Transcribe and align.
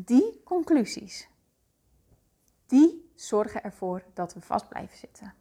Die 0.00 0.40
conclusies, 0.44 1.28
die 2.66 3.10
zorgen 3.14 3.62
ervoor 3.62 4.04
dat 4.14 4.34
we 4.34 4.40
vast 4.40 4.68
blijven 4.68 4.98
zitten. 4.98 5.34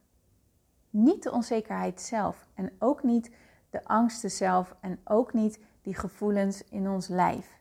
Niet 0.89 1.23
de 1.23 1.31
onzekerheid 1.31 2.01
zelf 2.01 2.47
en 2.53 2.71
ook 2.79 3.03
niet 3.03 3.31
de 3.69 3.83
angsten 3.83 4.31
zelf 4.31 4.75
en 4.79 4.99
ook 5.03 5.33
niet 5.33 5.59
die 5.81 5.95
gevoelens 5.95 6.63
in 6.63 6.89
ons 6.89 7.07
lijf. 7.07 7.59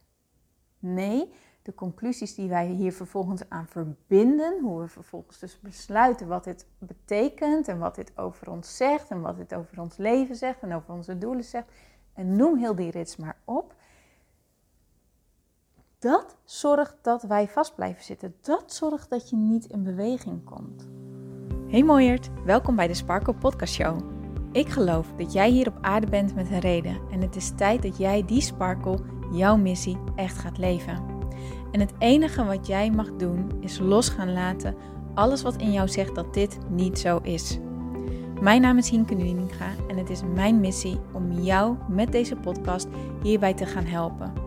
Nee, 0.78 1.32
de 1.62 1.74
conclusies 1.74 2.34
die 2.34 2.48
wij 2.48 2.66
hier 2.66 2.92
vervolgens 2.92 3.48
aan 3.48 3.66
verbinden, 3.66 4.60
hoe 4.60 4.80
we 4.80 4.88
vervolgens 4.88 5.38
dus 5.38 5.60
besluiten 5.60 6.28
wat 6.28 6.44
dit 6.44 6.66
betekent 6.78 7.68
en 7.68 7.78
wat 7.78 7.94
dit 7.94 8.18
over 8.18 8.50
ons 8.50 8.76
zegt 8.76 9.10
en 9.10 9.20
wat 9.20 9.36
dit 9.36 9.54
over 9.54 9.80
ons 9.80 9.96
leven 9.96 10.36
zegt 10.36 10.62
en 10.62 10.74
over 10.74 10.94
onze 10.94 11.18
doelen 11.18 11.44
zegt. 11.44 11.72
En 12.12 12.36
noem 12.36 12.58
heel 12.58 12.74
die 12.74 12.90
rits 12.90 13.16
maar 13.16 13.40
op. 13.44 13.74
Dat 16.06 16.36
zorgt 16.44 16.96
dat 17.02 17.22
wij 17.22 17.48
vast 17.48 17.74
blijven 17.74 18.04
zitten. 18.04 18.34
Dat 18.40 18.72
zorgt 18.72 19.10
dat 19.10 19.30
je 19.30 19.36
niet 19.36 19.64
in 19.64 19.82
beweging 19.82 20.44
komt. 20.44 20.88
Hey 21.68 21.82
mooiert, 21.82 22.28
welkom 22.44 22.76
bij 22.76 22.86
de 22.86 22.94
Sparkle 22.94 23.34
Podcast 23.34 23.74
Show. 23.74 23.98
Ik 24.52 24.68
geloof 24.68 25.06
dat 25.16 25.32
jij 25.32 25.50
hier 25.50 25.68
op 25.68 25.78
aarde 25.80 26.06
bent 26.06 26.34
met 26.34 26.50
een 26.50 26.58
reden 26.58 27.00
en 27.10 27.20
het 27.20 27.36
is 27.36 27.52
tijd 27.56 27.82
dat 27.82 27.96
jij 27.96 28.24
die 28.24 28.40
sparkle, 28.40 28.98
jouw 29.32 29.56
missie, 29.56 29.98
echt 30.16 30.38
gaat 30.38 30.58
leven. 30.58 31.04
En 31.72 31.80
het 31.80 31.92
enige 31.98 32.44
wat 32.44 32.66
jij 32.66 32.90
mag 32.90 33.16
doen 33.16 33.50
is 33.60 33.78
los 33.78 34.08
gaan 34.08 34.32
laten 34.32 34.74
alles 35.14 35.42
wat 35.42 35.56
in 35.56 35.72
jou 35.72 35.88
zegt 35.88 36.14
dat 36.14 36.34
dit 36.34 36.58
niet 36.68 36.98
zo 36.98 37.18
is. 37.22 37.58
Mijn 38.40 38.60
naam 38.60 38.78
is 38.78 38.90
Hienke 38.90 39.14
Nuninga 39.14 39.70
en 39.88 39.96
het 39.96 40.10
is 40.10 40.22
mijn 40.34 40.60
missie 40.60 41.00
om 41.12 41.32
jou 41.32 41.76
met 41.88 42.12
deze 42.12 42.36
podcast 42.36 42.88
hierbij 43.22 43.54
te 43.54 43.66
gaan 43.66 43.84
helpen. 43.84 44.45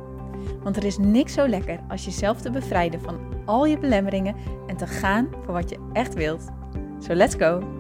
Want 0.64 0.78
er 0.78 0.86
is 0.86 0.98
niks 0.98 1.34
zo 1.34 1.48
lekker 1.48 1.80
als 1.88 2.06
jezelf 2.06 2.42
te 2.42 2.52
bevrijden 2.52 3.02
van 3.02 3.20
al 3.46 3.66
je 3.66 3.78
belemmeringen 3.78 4.36
en 4.68 4.78
te 4.78 4.88
gaan 4.88 5.30
voor 5.44 5.54
wat 5.54 5.70
je 5.70 5.90
echt 5.94 6.14
wilt. 6.14 6.48
So 7.00 7.14
let's 7.14 7.36
go! 7.36 7.78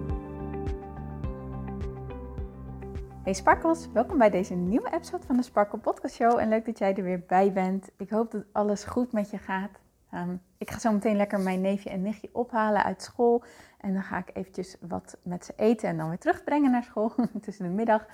Hey 3.23 3.33
Sparkles, 3.33 3.87
welkom 3.93 4.17
bij 4.17 4.29
deze 4.29 4.53
nieuwe 4.53 4.93
episode 4.93 5.25
van 5.25 5.37
de 5.37 5.43
Sparkle 5.43 5.79
Podcast 5.79 6.15
Show 6.15 6.39
en 6.39 6.49
leuk 6.49 6.65
dat 6.65 6.77
jij 6.77 6.95
er 6.95 7.03
weer 7.03 7.23
bij 7.27 7.53
bent. 7.53 7.89
Ik 7.97 8.09
hoop 8.09 8.31
dat 8.31 8.43
alles 8.51 8.83
goed 8.83 9.11
met 9.11 9.29
je 9.29 9.37
gaat. 9.37 9.79
Ehm, 10.11 10.35
ik 10.57 10.71
ga 10.71 10.79
zo 10.79 10.91
meteen 10.91 11.15
lekker 11.15 11.39
mijn 11.39 11.61
neefje 11.61 11.89
en 11.89 12.01
nichtje 12.01 12.29
ophalen 12.31 12.83
uit 12.83 13.01
school 13.01 13.43
en 13.79 13.93
dan 13.93 14.03
ga 14.03 14.17
ik 14.17 14.29
eventjes 14.33 14.77
wat 14.81 15.17
met 15.23 15.45
ze 15.45 15.53
eten 15.55 15.89
en 15.89 15.97
dan 15.97 16.07
weer 16.09 16.17
terugbrengen 16.17 16.71
naar 16.71 16.83
school 16.83 17.11
tussen 17.41 17.65
de 17.65 17.71
middag. 17.71 18.05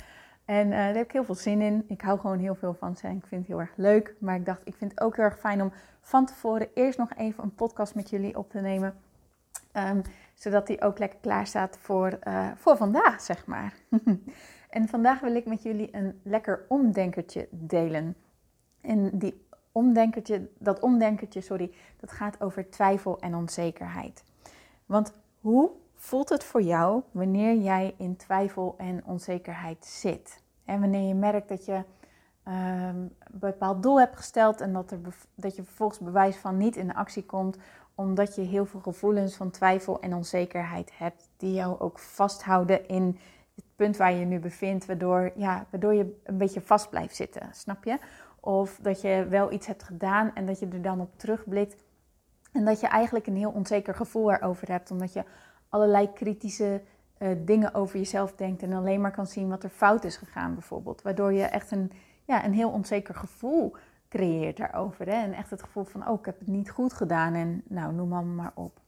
En 0.46 0.68
uh, 0.68 0.74
daar 0.74 0.94
heb 0.94 1.06
ik 1.06 1.12
heel 1.12 1.24
veel 1.24 1.36
zin 1.36 1.62
in. 1.62 1.86
Ik 1.88 2.02
hou 2.02 2.20
gewoon 2.20 2.40
heel 2.40 2.56
veel 2.56 2.74
van 2.74 2.96
ze 2.96 3.08
en 3.08 3.18
ik 3.18 3.26
vind 3.26 3.42
het 3.42 3.50
heel 3.50 3.60
erg 3.60 3.74
leuk. 3.76 4.16
Maar 4.20 4.36
ik 4.36 4.46
dacht, 4.46 4.62
ik 4.64 4.76
vind 4.76 4.92
het 4.92 5.02
ook 5.02 5.16
heel 5.16 5.26
erg 5.26 5.40
fijn 5.40 5.62
om 5.62 5.72
van 6.02 6.26
tevoren 6.26 6.68
eerst 6.74 6.98
nog 6.98 7.14
even 7.18 7.44
een 7.44 7.56
podcast 7.56 7.96
met 7.96 8.10
jullie 8.10 8.38
op 8.38 8.50
te 8.50 8.60
nemen. 8.60 8.96
Um, 9.74 10.02
zodat 10.34 10.68
die 10.68 10.82
ook 10.82 11.00
lekker 11.00 11.20
klaar 11.20 11.48
staat 11.48 11.78
voor, 11.78 12.20
uh, 12.28 12.52
voor 12.56 12.78
vandaag, 12.78 13.22
zeg 13.22 13.46
maar. 13.46 13.74
en 14.70 14.88
vandaag 14.88 15.20
wil 15.20 15.36
ik 15.36 15.46
met 15.46 15.64
jullie 15.64 15.90
een 15.92 16.20
lekker 16.24 16.66
omdenkertje 16.68 17.48
delen. 17.52 18.16
En 18.82 19.18
die 19.18 19.46
omdenkertje, 19.72 20.50
dat 20.58 20.80
omdenkertje, 20.80 21.42
sorry, 21.42 21.72
dat 22.00 22.12
gaat 22.12 22.42
over 22.42 22.70
twijfel 22.70 23.20
en 23.20 23.36
onzekerheid. 23.36 24.24
Want 24.86 25.14
hoe 25.40 25.72
voelt 26.06 26.30
het 26.30 26.44
voor 26.44 26.62
jou 26.62 27.02
wanneer 27.12 27.56
jij 27.56 27.94
in 27.98 28.16
twijfel 28.16 28.76
en 28.78 29.06
onzekerheid 29.06 29.86
zit? 29.86 30.44
En 30.66 30.80
wanneer 30.80 31.08
je 31.08 31.14
merkt 31.14 31.50
dat 31.50 31.66
je 31.66 31.74
um, 31.74 31.84
een 32.44 33.12
bepaald 33.30 33.84
doel 33.84 34.00
hebt 34.00 34.16
gesteld 34.16 34.62
en 34.62 34.74
dat, 34.74 34.92
er, 34.92 35.00
dat 35.36 35.56
je 35.56 35.64
vervolgens 35.64 36.00
bewijs 36.00 36.36
van 36.36 36.58
niet 36.58 36.76
in 36.76 36.96
actie 36.96 37.26
komt, 37.26 37.58
omdat 37.96 38.36
je 38.36 38.42
heel 38.42 38.66
veel 38.66 38.80
gevoelens 38.80 39.36
van 39.36 39.52
twijfel 39.52 40.00
en 40.00 40.14
onzekerheid 40.14 40.98
hebt, 40.98 41.30
die 41.38 41.54
jou 41.54 41.80
ook 41.80 42.00
vasthouden 42.00 42.88
in 42.88 43.18
het 43.56 43.66
punt 43.76 43.98
waar 43.98 44.14
je 44.14 44.26
nu 44.26 44.40
bevindt, 44.40 44.86
waardoor, 44.86 45.32
ja, 45.36 45.66
waardoor 45.70 45.94
je 45.94 46.20
een 46.24 46.38
beetje 46.38 46.62
vast 46.62 46.90
blijft 46.90 47.16
zitten, 47.16 47.50
snap 47.52 47.84
je? 47.84 47.98
Of 48.40 48.80
dat 48.82 49.02
je 49.02 49.26
wel 49.30 49.52
iets 49.52 49.68
hebt 49.68 49.84
gedaan 49.84 50.32
en 50.34 50.46
dat 50.46 50.60
je 50.60 50.68
er 50.68 50.82
dan 50.82 51.02
op 51.02 51.18
terugblikt 51.18 51.84
en 52.52 52.66
dat 52.66 52.80
je 52.80 52.88
eigenlijk 52.88 53.28
een 53.28 53.38
heel 53.38 53.52
onzeker 53.52 53.96
gevoel 53.96 54.32
erover 54.32 54.68
hebt, 54.68 54.92
omdat 54.92 55.14
je 55.14 55.24
allerlei 55.76 56.14
kritische 56.14 56.82
uh, 57.20 57.30
dingen 57.46 57.74
over 57.74 57.98
jezelf 57.98 58.36
denkt 58.36 58.64
en 58.64 58.74
alleen 58.74 59.02
maar 59.02 59.12
kan 59.12 59.28
zien 59.28 59.50
wat 59.50 59.64
er 59.64 59.70
fout 59.70 60.04
is 60.04 60.18
gegaan, 60.18 60.54
bijvoorbeeld. 60.54 61.02
Waardoor 61.02 61.34
je 61.34 61.44
echt 61.44 61.72
een, 61.72 61.92
ja, 62.26 62.46
een 62.46 62.54
heel 62.54 62.70
onzeker 62.70 63.16
gevoel 63.16 63.76
creëert 64.10 64.58
daarover. 64.58 65.08
En 65.08 65.34
echt 65.34 65.50
het 65.50 65.64
gevoel 65.64 65.84
van, 65.84 66.08
oh, 66.08 66.20
ik 66.20 66.26
heb 66.26 66.40
het 66.40 66.48
niet 66.48 66.70
goed 66.70 66.94
gedaan 66.94 67.34
en 67.34 67.64
nou, 67.68 67.94
noem 67.94 68.36
maar, 68.36 68.52
op. 68.56 68.80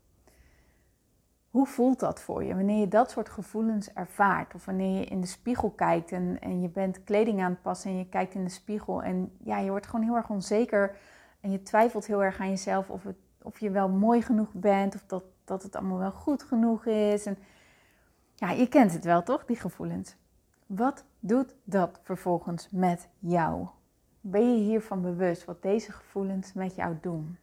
Hoe 1.50 1.66
voelt 1.66 2.00
dat 2.00 2.22
voor 2.22 2.44
je 2.44 2.56
wanneer 2.56 2.80
je 2.80 2.88
dat 2.88 3.12
soort 3.12 3.30
gevoelens 3.30 3.94
ervaart? 3.94 4.56
Of 4.56 4.66
wanneer 4.66 5.00
je 5.00 5.06
in 5.06 5.22
de 5.22 5.28
spiegel 5.28 5.70
kijkt 5.70 6.12
en, 6.12 6.38
en 6.42 6.62
je 6.62 6.70
bent 6.70 7.04
kleding 7.04 7.42
aan 7.42 7.52
het 7.52 7.62
passen 7.62 7.92
en 7.92 7.98
je 7.98 8.10
kijkt 8.10 8.34
in 8.34 8.44
de 8.44 8.50
spiegel 8.50 9.04
en 9.04 9.32
ja, 9.44 9.58
je 9.58 9.70
wordt 9.70 9.88
gewoon 9.88 10.06
heel 10.06 10.16
erg 10.16 10.30
onzeker 10.30 10.96
en 11.42 11.52
je 11.52 11.64
twijfelt 11.64 12.06
heel 12.06 12.24
erg 12.24 12.40
aan 12.40 12.50
jezelf 12.50 12.90
of, 12.90 13.04
of 13.42 13.60
je 13.60 13.70
wel 13.70 13.90
mooi 13.90 14.22
genoeg 14.22 14.54
bent 14.54 14.96
of 14.96 15.04
dat, 15.08 15.24
dat 15.48 15.64
het 15.64 15.76
allemaal 15.76 15.98
wel 15.98 16.12
goed 16.12 16.44
genoeg 16.44 16.86
is. 16.86 17.26
En 17.26 17.38
ja, 18.36 18.52
je 18.52 18.68
kent 18.68 18.94
het 18.94 19.04
wel 19.04 19.24
toch, 19.24 19.46
die 19.46 19.56
gevoelens. 19.56 20.16
Wat 20.66 21.06
doet 21.20 21.56
dat 21.64 22.00
vervolgens 22.04 22.70
met 22.72 23.08
jou? 23.20 23.68
Ben 24.22 24.54
je 24.54 24.64
hiervan 24.64 25.02
bewust 25.02 25.46
wat 25.46 25.62
deze 25.62 25.92
gevoelens 25.92 26.54
met 26.54 26.76
jou 26.76 26.98
doen? 27.02 27.38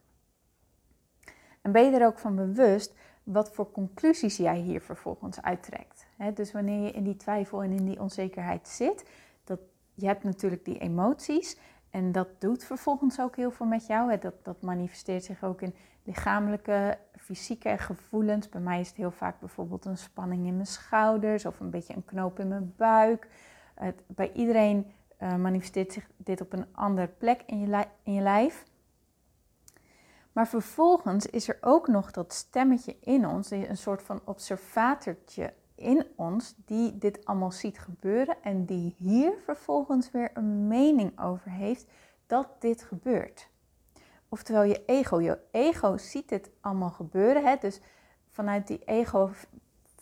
En 1.61 1.71
ben 1.71 1.83
je 1.83 1.97
er 1.97 2.05
ook 2.05 2.19
van 2.19 2.35
bewust 2.35 2.95
wat 3.23 3.51
voor 3.51 3.71
conclusies 3.71 4.37
jij 4.37 4.59
hier 4.59 4.81
vervolgens 4.81 5.41
uittrekt? 5.41 6.05
dus 6.33 6.51
wanneer 6.51 6.83
je 6.83 6.91
in 6.91 7.03
die 7.03 7.15
twijfel 7.15 7.63
en 7.63 7.71
in 7.71 7.85
die 7.85 7.99
onzekerheid 7.99 8.67
zit, 8.67 9.09
dat, 9.43 9.59
je 9.93 10.05
hebt 10.05 10.23
natuurlijk 10.23 10.65
die 10.65 10.77
emoties 10.77 11.57
en 11.95 12.11
dat 12.11 12.27
doet 12.39 12.63
vervolgens 12.63 13.19
ook 13.19 13.35
heel 13.35 13.51
veel 13.51 13.65
met 13.65 13.87
jou. 13.87 14.17
Dat, 14.17 14.33
dat 14.43 14.61
manifesteert 14.61 15.23
zich 15.23 15.43
ook 15.43 15.61
in 15.61 15.75
lichamelijke, 16.03 16.97
fysieke 17.17 17.77
gevoelens. 17.77 18.49
Bij 18.49 18.61
mij 18.61 18.79
is 18.79 18.87
het 18.87 18.97
heel 18.97 19.11
vaak 19.11 19.39
bijvoorbeeld 19.39 19.85
een 19.85 19.97
spanning 19.97 20.45
in 20.45 20.53
mijn 20.53 20.67
schouders 20.67 21.45
of 21.45 21.59
een 21.59 21.69
beetje 21.69 21.95
een 21.95 22.05
knoop 22.05 22.39
in 22.39 22.47
mijn 22.47 22.73
buik. 22.77 23.27
Het, 23.75 24.01
bij 24.07 24.31
iedereen 24.31 24.91
uh, 25.19 25.35
manifesteert 25.35 25.93
zich 25.93 26.09
dit 26.17 26.41
op 26.41 26.53
een 26.53 26.65
andere 26.71 27.07
plek 27.07 27.43
in 27.45 27.59
je, 27.59 27.85
in 28.03 28.13
je 28.13 28.21
lijf. 28.21 28.65
Maar 30.31 30.47
vervolgens 30.47 31.25
is 31.25 31.49
er 31.49 31.57
ook 31.61 31.87
nog 31.87 32.11
dat 32.11 32.33
stemmetje 32.33 32.97
in 32.99 33.27
ons, 33.27 33.51
een 33.51 33.77
soort 33.77 34.03
van 34.03 34.21
observatortje 34.23 35.53
in 35.75 36.05
ons, 36.15 36.55
die 36.65 36.97
dit 36.97 37.25
allemaal 37.25 37.51
ziet 37.51 37.79
gebeuren 37.79 38.35
en 38.41 38.65
die 38.65 38.95
hier 38.97 39.33
vervolgens 39.43 40.11
weer 40.11 40.31
een 40.33 40.67
mening 40.67 41.19
over 41.19 41.51
heeft 41.51 41.85
dat 42.25 42.47
dit 42.59 42.83
gebeurt. 42.83 43.49
Oftewel 44.29 44.63
je 44.63 44.85
ego. 44.85 45.21
Je 45.21 45.39
ego 45.51 45.97
ziet 45.97 46.29
dit 46.29 46.49
allemaal 46.61 46.89
gebeuren. 46.89 47.45
Hè? 47.45 47.55
Dus 47.59 47.81
vanuit 48.29 48.67
die 48.67 48.81
ego 48.85 49.31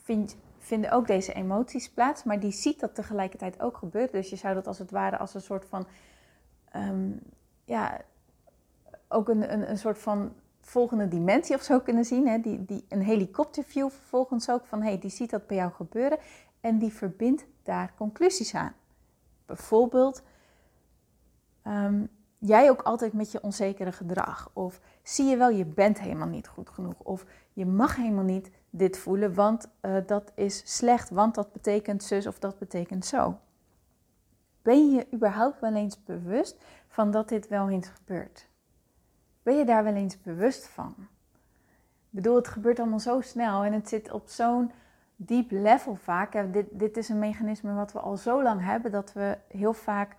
vind, 0.03 0.37
vinden 0.57 0.91
ook 0.91 1.07
deze 1.07 1.33
emoties 1.33 1.89
plaats. 1.89 2.23
Maar 2.23 2.39
die 2.39 2.51
ziet 2.51 2.79
dat 2.79 2.95
tegelijkertijd 2.95 3.61
ook 3.61 3.77
gebeuren. 3.77 4.11
Dus 4.11 4.29
je 4.29 4.35
zou 4.35 4.53
dat 4.53 4.67
als 4.67 4.79
het 4.79 4.91
ware 4.91 5.17
als 5.17 5.33
een 5.33 5.41
soort 5.41 5.65
van... 5.65 5.87
Ehm, 6.69 7.11
ja, 7.65 8.01
ook 9.07 9.29
een, 9.29 9.53
een, 9.53 9.69
een 9.69 9.77
soort 9.77 9.99
van 9.99 10.33
volgende 10.65 11.07
dimensie 11.07 11.55
of 11.55 11.61
zo 11.61 11.79
kunnen 11.79 12.05
zien. 12.05 12.27
Hè? 12.27 12.39
Die, 12.39 12.65
die, 12.65 12.85
een 12.89 13.01
helikopterview 13.01 13.89
vervolgens 13.89 14.49
ook 14.49 14.65
van... 14.65 14.81
hey, 14.81 14.99
die 14.99 15.09
ziet 15.09 15.29
dat 15.29 15.47
bij 15.47 15.57
jou 15.57 15.71
gebeuren. 15.71 16.17
En 16.61 16.77
die 16.77 16.93
verbindt 16.93 17.45
daar 17.63 17.93
conclusies 17.97 18.55
aan. 18.55 18.73
Bijvoorbeeld... 19.45 20.23
Um, 21.67 22.09
jij 22.45 22.69
ook 22.69 22.81
altijd 22.81 23.13
met 23.13 23.31
je 23.31 23.43
onzekere 23.43 23.91
gedrag? 23.91 24.49
Of 24.53 24.79
zie 25.03 25.25
je 25.25 25.37
wel, 25.37 25.49
je 25.49 25.65
bent 25.65 25.99
helemaal 25.99 26.27
niet 26.27 26.47
goed 26.47 26.69
genoeg? 26.69 26.99
Of 26.99 27.25
je 27.53 27.65
mag 27.65 27.95
helemaal 27.95 28.23
niet 28.23 28.51
dit 28.69 28.97
voelen, 28.97 29.33
want 29.33 29.69
uh, 29.81 29.97
dat 30.05 30.31
is 30.35 30.61
slecht, 30.77 31.09
want 31.09 31.35
dat 31.35 31.51
betekent 31.51 32.03
zus 32.03 32.27
of 32.27 32.39
dat 32.39 32.59
betekent 32.59 33.05
zo. 33.05 33.37
Ben 34.61 34.91
je 34.91 35.07
überhaupt 35.13 35.59
wel 35.59 35.75
eens 35.75 36.03
bewust 36.03 36.63
van 36.87 37.11
dat 37.11 37.29
dit 37.29 37.47
wel 37.47 37.69
eens 37.69 37.87
gebeurt? 37.87 38.47
Ben 39.43 39.57
je 39.57 39.65
daar 39.65 39.83
wel 39.83 39.95
eens 39.95 40.21
bewust 40.21 40.67
van? 40.67 40.95
Ik 40.97 42.19
bedoel, 42.19 42.35
het 42.35 42.47
gebeurt 42.47 42.79
allemaal 42.79 42.99
zo 42.99 43.21
snel 43.21 43.63
en 43.63 43.73
het 43.73 43.89
zit 43.89 44.11
op 44.11 44.27
zo'n 44.27 44.71
diep 45.15 45.51
level 45.51 45.95
vaak. 45.95 46.53
Dit, 46.53 46.65
dit 46.71 46.97
is 46.97 47.09
een 47.09 47.19
mechanisme 47.19 47.73
wat 47.73 47.91
we 47.91 47.99
al 47.99 48.17
zo 48.17 48.43
lang 48.43 48.61
hebben 48.63 48.91
dat 48.91 49.13
we 49.13 49.37
heel 49.47 49.73
vaak 49.73 50.15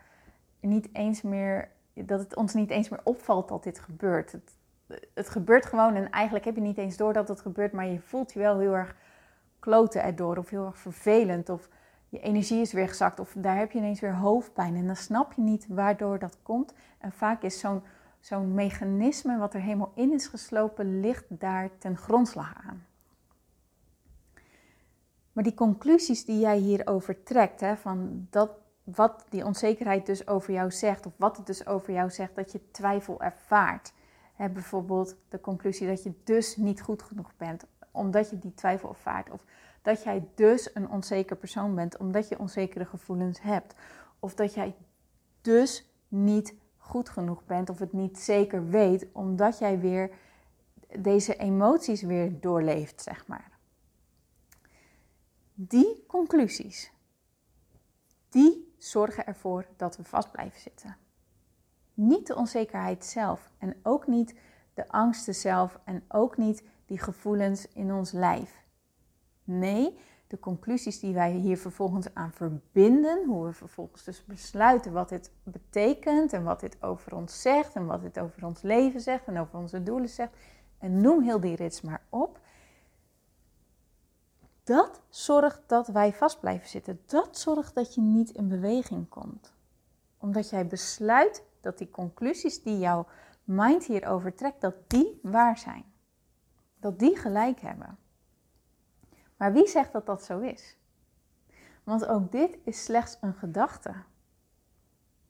niet 0.61 0.89
eens 0.93 1.23
meer 1.23 1.69
dat 1.95 2.21
het 2.21 2.37
ons 2.37 2.55
niet 2.55 2.71
eens 2.71 2.89
meer 2.89 3.01
opvalt 3.05 3.49
dat 3.49 3.63
dit 3.63 3.79
gebeurt. 3.79 4.33
Het, 4.33 4.53
het 5.15 5.29
gebeurt 5.29 5.67
gewoon 5.67 5.95
en 5.95 6.11
eigenlijk 6.11 6.45
heb 6.45 6.55
je 6.55 6.61
niet 6.61 6.79
eens 6.79 6.97
door 6.97 7.13
dat 7.13 7.29
het 7.29 7.41
gebeurt, 7.41 7.73
maar 7.73 7.87
je 7.87 8.01
voelt 8.01 8.33
je 8.33 8.39
wel 8.39 8.59
heel 8.59 8.75
erg 8.75 8.97
kloten 9.59 10.03
erdoor 10.03 10.37
of 10.37 10.51
heel 10.51 10.67
erg 10.67 10.79
vervelend 10.79 11.49
of 11.49 11.69
je 12.09 12.21
energie 12.21 12.61
is 12.61 12.73
weer 12.73 12.89
gezakt 12.89 13.21
of 13.21 13.35
daar 13.37 13.57
heb 13.57 13.73
je 13.73 13.79
ineens 13.79 14.01
weer 14.01 14.15
hoofdpijn 14.15 14.77
en 14.77 14.87
dan 14.87 14.97
snap 14.97 15.33
je 15.33 15.43
niet 15.43 15.67
waardoor 15.69 16.19
dat 16.19 16.39
komt. 16.43 16.75
En 16.99 17.13
vaak 17.13 17.43
is 17.43 17.59
zo'n 17.59 17.83
zo'n 18.25 18.55
mechanisme 18.55 19.39
wat 19.39 19.55
er 19.55 19.61
helemaal 19.61 19.93
in 19.95 20.13
is 20.13 20.27
geslopen, 20.27 21.01
ligt 21.01 21.25
daar 21.29 21.71
ten 21.79 21.97
grondslag 21.97 22.55
aan. 22.67 22.87
Maar 25.33 25.45
die 25.45 25.55
conclusies 25.55 26.25
die 26.25 26.39
jij 26.39 26.59
hierover 26.59 27.23
trekt, 27.23 27.61
hè, 27.61 27.77
van 27.77 28.27
dat, 28.31 28.51
wat 28.85 29.27
die 29.29 29.45
onzekerheid 29.45 30.07
dus 30.07 30.27
over 30.27 30.53
jou 30.53 30.71
zegt, 30.71 31.07
of 31.07 31.13
wat 31.17 31.37
het 31.37 31.47
dus 31.47 31.67
over 31.67 31.93
jou 31.93 32.11
zegt, 32.11 32.35
dat 32.35 32.53
je 32.53 32.71
twijfel 32.71 33.23
ervaart. 33.23 33.93
Hè, 34.35 34.49
bijvoorbeeld 34.49 35.17
de 35.29 35.41
conclusie 35.41 35.87
dat 35.87 36.03
je 36.03 36.13
dus 36.25 36.57
niet 36.57 36.83
goed 36.83 37.03
genoeg 37.03 37.37
bent, 37.37 37.65
omdat 37.91 38.31
je 38.31 38.39
die 38.39 38.55
twijfel 38.55 38.89
ervaart. 38.89 39.31
Of 39.31 39.45
dat 39.83 40.03
jij 40.03 40.29
dus 40.35 40.71
een 40.75 40.91
onzeker 40.91 41.37
persoon 41.37 41.75
bent, 41.75 41.97
omdat 41.97 42.29
je 42.29 42.39
onzekere 42.39 42.85
gevoelens 42.85 43.41
hebt. 43.41 43.75
Of 44.19 44.35
dat 44.35 44.55
jij 44.55 44.75
dus 45.41 45.89
niet 46.09 46.55
goed 46.85 47.09
genoeg 47.09 47.45
bent 47.45 47.71
of 47.71 47.79
het 47.79 47.93
niet 47.93 48.19
zeker 48.19 48.69
weet, 48.69 49.07
omdat 49.13 49.59
jij 49.59 49.79
weer 49.79 50.11
deze 50.99 51.37
emoties 51.37 52.03
weer 52.03 52.41
doorleeft, 52.41 53.03
zeg 53.03 53.27
maar. 53.27 53.51
Die 55.55 56.05
conclusies, 56.07 56.93
die 58.29 58.75
zorgen 58.79 59.27
ervoor 59.27 59.67
dat 59.77 59.97
we 59.97 60.05
vast 60.05 60.33
blijven 60.33 60.61
zitten. 60.61 60.97
Niet 61.95 62.27
de 62.27 62.37
onzekerheid 62.37 63.05
zelf 63.05 63.51
en 63.59 63.77
ook 63.83 64.07
niet 64.07 64.35
de 64.75 64.89
angsten 64.89 65.35
zelf 65.35 65.79
en 65.85 66.05
ook 66.09 66.37
niet 66.37 66.63
die 66.87 66.99
gevoelens 66.99 67.69
in 67.69 67.93
ons 67.93 68.13
lijf. 68.13 68.63
Nee, 69.45 69.99
de 70.27 70.39
conclusies 70.39 71.01
die 71.01 71.15
wij 71.15 71.33
hier 71.33 71.59
vervolgens 71.59 72.15
aan 72.15 72.33
verbinden, 72.33 73.25
hoe 73.27 73.47
we 73.47 73.53
vervolgens 73.53 74.05
dus 74.05 74.25
besluiten 74.25 74.93
wat 74.93 75.09
dit 75.09 75.31
betekent 75.43 76.33
en 76.33 76.45
wat 76.45 76.61
dit 76.61 76.83
over 76.83 77.15
ons 77.15 77.41
zegt 77.41 77.75
en 77.75 77.87
wat 77.87 78.03
dit 78.03 78.19
over 78.19 78.47
ons 78.47 78.63
leven 78.63 79.01
zegt 79.01 79.27
en 79.27 79.39
over 79.39 79.59
onze 79.59 79.83
doelen 79.83 80.09
zegt. 80.09 80.37
En 80.79 81.01
noem 81.01 81.23
heel 81.23 81.41
die 81.41 81.57
rits 81.57 81.81
maar 81.81 82.03
op. 82.09 82.41
Dat 84.65 85.03
zorgt 85.09 85.61
dat 85.67 85.89
wij 85.89 86.13
vast 86.13 86.41
blijven 86.41 86.69
zitten. 86.69 87.01
Dat 87.07 87.39
zorgt 87.39 87.75
dat 87.75 87.95
je 87.95 88.01
niet 88.01 88.31
in 88.31 88.49
beweging 88.49 89.09
komt. 89.09 89.53
Omdat 90.19 90.51
jij 90.51 90.67
besluit 90.67 91.45
dat 91.61 91.79
die 91.79 91.91
conclusies 91.91 92.63
die 92.63 92.79
jouw 92.79 93.07
mind 93.45 93.85
hierover 93.85 94.35
trekt, 94.35 94.61
dat 94.61 94.75
die 94.87 95.19
waar 95.23 95.59
zijn. 95.59 95.85
Dat 96.81 96.99
die 96.99 97.17
gelijk 97.17 97.61
hebben. 97.61 97.99
Maar 99.45 99.53
wie 99.53 99.69
zegt 99.69 99.93
dat 99.93 100.07
dat 100.07 100.25
zo 100.25 100.41
is? 100.41 100.77
Want 101.83 102.07
ook 102.07 102.33
dit 102.33 102.59
is 102.63 102.85
slechts 102.85 103.19
een 103.21 103.35
gedachte. 103.35 103.93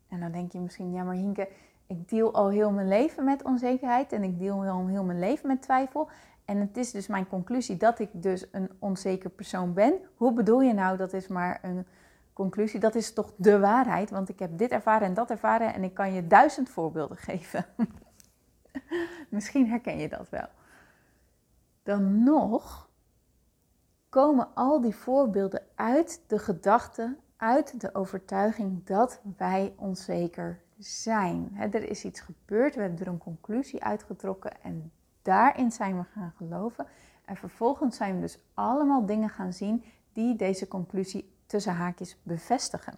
En 0.08 0.20
dan 0.20 0.32
denk 0.32 0.52
je 0.52 0.61
misschien, 0.61 0.93
ja 0.93 1.02
maar 1.02 1.14
Hinke, 1.14 1.49
ik 1.87 2.08
deel 2.08 2.34
al 2.34 2.49
heel 2.49 2.70
mijn 2.70 2.88
leven 2.88 3.25
met 3.25 3.43
onzekerheid 3.43 4.12
en 4.12 4.22
ik 4.22 4.38
deel 4.38 4.64
al 4.64 4.87
heel 4.87 5.05
mijn 5.05 5.19
leven 5.19 5.49
met 5.49 5.62
twijfel. 5.62 6.08
En 6.44 6.61
het 6.61 6.76
is 6.76 6.90
dus 6.90 7.06
mijn 7.06 7.28
conclusie 7.28 7.76
dat 7.76 7.99
ik 7.99 8.08
dus 8.12 8.46
een 8.52 8.70
onzeker 8.78 9.31
persoon 9.31 9.72
ben. 9.72 9.94
Hoe 10.16 10.32
bedoel 10.32 10.61
je 10.61 10.72
nou, 10.72 10.96
dat 10.96 11.12
is 11.12 11.28
maar 11.28 11.58
een 11.62 11.87
conclusie? 12.32 12.81
Dat 12.81 12.94
is 12.94 13.12
toch 13.12 13.32
de 13.37 13.58
waarheid, 13.58 14.11
want 14.11 14.28
ik 14.28 14.38
heb 14.38 14.58
dit 14.58 14.70
ervaren 14.70 15.06
en 15.06 15.14
dat 15.14 15.31
ervaren 15.31 15.75
en 15.75 15.84
ik 15.84 15.94
kan 15.94 16.12
je 16.12 16.26
duizend 16.26 16.69
voorbeelden 16.69 17.16
geven. 17.16 17.66
Misschien 19.28 19.69
herken 19.69 19.99
je 19.99 20.08
dat 20.08 20.28
wel. 20.28 20.49
Dan 21.82 22.25
nog 22.25 22.93
komen 24.14 24.49
al 24.55 24.81
die 24.81 24.96
voorbeelden 24.96 25.62
uit 25.75 26.22
de 26.26 26.38
gedachte, 26.38 27.16
uit 27.37 27.81
de 27.81 27.94
overtuiging 27.94 28.84
dat 28.84 29.20
wij 29.37 29.75
onzeker 29.76 30.61
zijn. 30.78 31.56
er 31.56 31.88
is 31.88 32.05
iets 32.05 32.20
gebeurd, 32.20 32.75
we 32.75 32.81
hebben 32.81 33.00
er 33.00 33.06
een 33.06 33.19
conclusie 33.19 33.84
uitgetrokken 33.84 34.62
en 34.62 34.93
daarin 35.22 35.72
zijn 35.72 35.99
we 35.99 36.05
gaan 36.05 36.32
geloven. 36.37 36.87
En 37.25 37.37
vervolgens 37.37 37.96
zijn 37.96 38.14
we 38.14 38.20
dus 38.20 38.38
allemaal 38.55 39.06
dingen 39.06 39.28
gaan 39.28 39.52
zien 39.52 39.84
die 40.12 40.37
deze 40.37 40.69
conclusie 40.69 41.34
tussen 41.46 41.75
haakjes 41.75 42.16
bevestigen. 42.22 42.94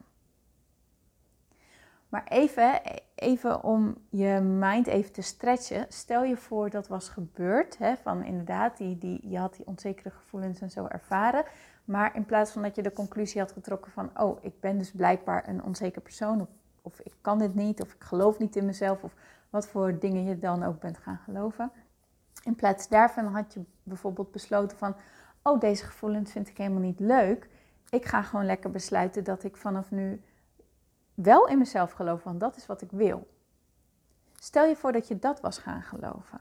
Maar 2.08 2.24
even, 2.28 2.80
even 3.14 3.62
om 3.62 3.96
je 4.10 4.40
mind 4.40 4.86
even 4.86 5.12
te 5.12 5.22
stretchen. 5.22 5.86
Stel 5.88 6.24
je 6.24 6.36
voor 6.36 6.70
dat 6.70 6.88
was 6.88 7.08
gebeurd. 7.08 7.78
Hè, 7.78 7.96
van 7.96 8.24
inderdaad, 8.24 8.76
die, 8.76 8.98
die, 8.98 9.28
je 9.28 9.38
had 9.38 9.56
die 9.56 9.66
onzekere 9.66 10.10
gevoelens 10.10 10.60
en 10.60 10.70
zo 10.70 10.86
ervaren. 10.86 11.44
Maar 11.84 12.16
in 12.16 12.24
plaats 12.24 12.50
van 12.50 12.62
dat 12.62 12.76
je 12.76 12.82
de 12.82 12.92
conclusie 12.92 13.40
had 13.40 13.52
getrokken 13.52 13.92
van... 13.92 14.10
oh, 14.16 14.38
ik 14.44 14.60
ben 14.60 14.78
dus 14.78 14.90
blijkbaar 14.90 15.48
een 15.48 15.64
onzeker 15.64 16.02
persoon... 16.02 16.40
of, 16.40 16.48
of 16.82 17.00
ik 17.00 17.12
kan 17.20 17.38
dit 17.38 17.54
niet, 17.54 17.82
of 17.82 17.92
ik 17.92 18.04
geloof 18.04 18.38
niet 18.38 18.56
in 18.56 18.66
mezelf... 18.66 19.02
of 19.02 19.14
wat 19.50 19.68
voor 19.68 19.98
dingen 19.98 20.24
je 20.24 20.38
dan 20.38 20.62
ook 20.62 20.80
bent 20.80 20.98
gaan 20.98 21.20
geloven. 21.24 21.70
In 22.44 22.54
plaats 22.54 22.88
daarvan 22.88 23.26
had 23.26 23.54
je 23.54 23.64
bijvoorbeeld 23.82 24.32
besloten 24.32 24.78
van... 24.78 24.96
oh, 25.42 25.60
deze 25.60 25.84
gevoelens 25.84 26.32
vind 26.32 26.48
ik 26.48 26.56
helemaal 26.56 26.80
niet 26.80 27.00
leuk. 27.00 27.48
Ik 27.90 28.04
ga 28.04 28.22
gewoon 28.22 28.46
lekker 28.46 28.70
besluiten 28.70 29.24
dat 29.24 29.44
ik 29.44 29.56
vanaf 29.56 29.90
nu 29.90 30.20
wel 31.16 31.48
in 31.48 31.58
mezelf 31.58 31.92
geloof, 31.92 32.22
want 32.22 32.40
dat 32.40 32.56
is 32.56 32.66
wat 32.66 32.82
ik 32.82 32.90
wil. 32.90 33.26
Stel 34.38 34.64
je 34.64 34.76
voor 34.76 34.92
dat 34.92 35.08
je 35.08 35.18
dat 35.18 35.40
was 35.40 35.58
gaan 35.58 35.82
geloven. 35.82 36.40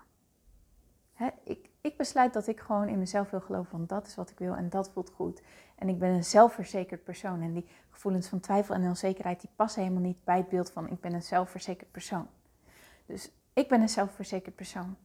ik, 1.44 1.70
ik 1.82 1.98
besluit 1.98 2.34
dat 2.34 2.48
ik 2.48 2.60
gewoon 2.60 2.88
in 2.88 3.00
mezelf 3.00 3.30
wil 3.30 3.42
geloven, 3.42 3.78
want 3.78 3.90
dat 3.90 4.08
is 4.08 4.16
wat 4.16 4.30
ik 4.30 4.40
wil 4.40 4.56
en 4.56 4.70
dat 4.70 4.90
voelt 4.90 5.10
goed. 5.10 5.42
En 5.76 5.90
ik 5.90 6.00
ben 6.00 6.10
een 6.10 6.24
zelfverzekerd 6.24 7.04
persoon 7.04 7.42
en 7.42 7.54
die 7.54 7.68
gevoelens 7.90 8.28
van 8.28 8.40
twijfel 8.40 8.76
en 8.76 8.88
onzekerheid 8.88 9.42
die 9.42 9.50
passen 9.56 9.82
helemaal 9.82 10.04
niet 10.04 10.24
bij 10.24 10.38
het 10.38 10.50
beeld 10.50 10.72
van 10.72 10.90
ik 10.90 11.00
ben 11.00 11.14
een 11.14 11.24
zelfverzekerd 11.24 11.92
persoon. 11.92 12.28
Dus 13.06 13.32
ik 13.54 13.68
ben 13.68 13.82
een 13.82 13.90
zelfverzekerd 13.90 14.56
persoon. 14.56 14.96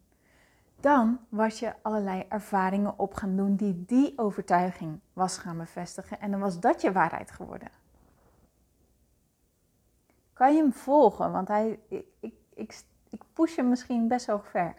Dan 0.80 1.18
was 1.28 1.58
je 1.58 1.74
allerlei 1.82 2.24
ervaringen 2.28 2.98
op 2.98 3.14
gaan 3.14 3.36
doen 3.36 3.56
die 3.56 3.84
die 3.86 4.12
overtuiging 4.16 5.00
was 5.12 5.38
gaan 5.38 5.58
bevestigen 5.58 6.20
en 6.20 6.30
dan 6.30 6.40
was 6.40 6.60
dat 6.60 6.80
je 6.80 6.92
waarheid 6.92 7.30
geworden. 7.30 7.68
Kan 10.40 10.54
je 10.54 10.60
hem 10.60 10.72
volgen? 10.72 11.32
Want 11.32 11.48
hij, 11.48 11.80
ik, 11.88 12.04
ik, 12.20 12.34
ik, 12.54 12.82
ik 13.10 13.22
push 13.32 13.56
hem 13.56 13.68
misschien 13.68 14.08
best 14.08 14.26
wel 14.26 14.40
ver. 14.40 14.74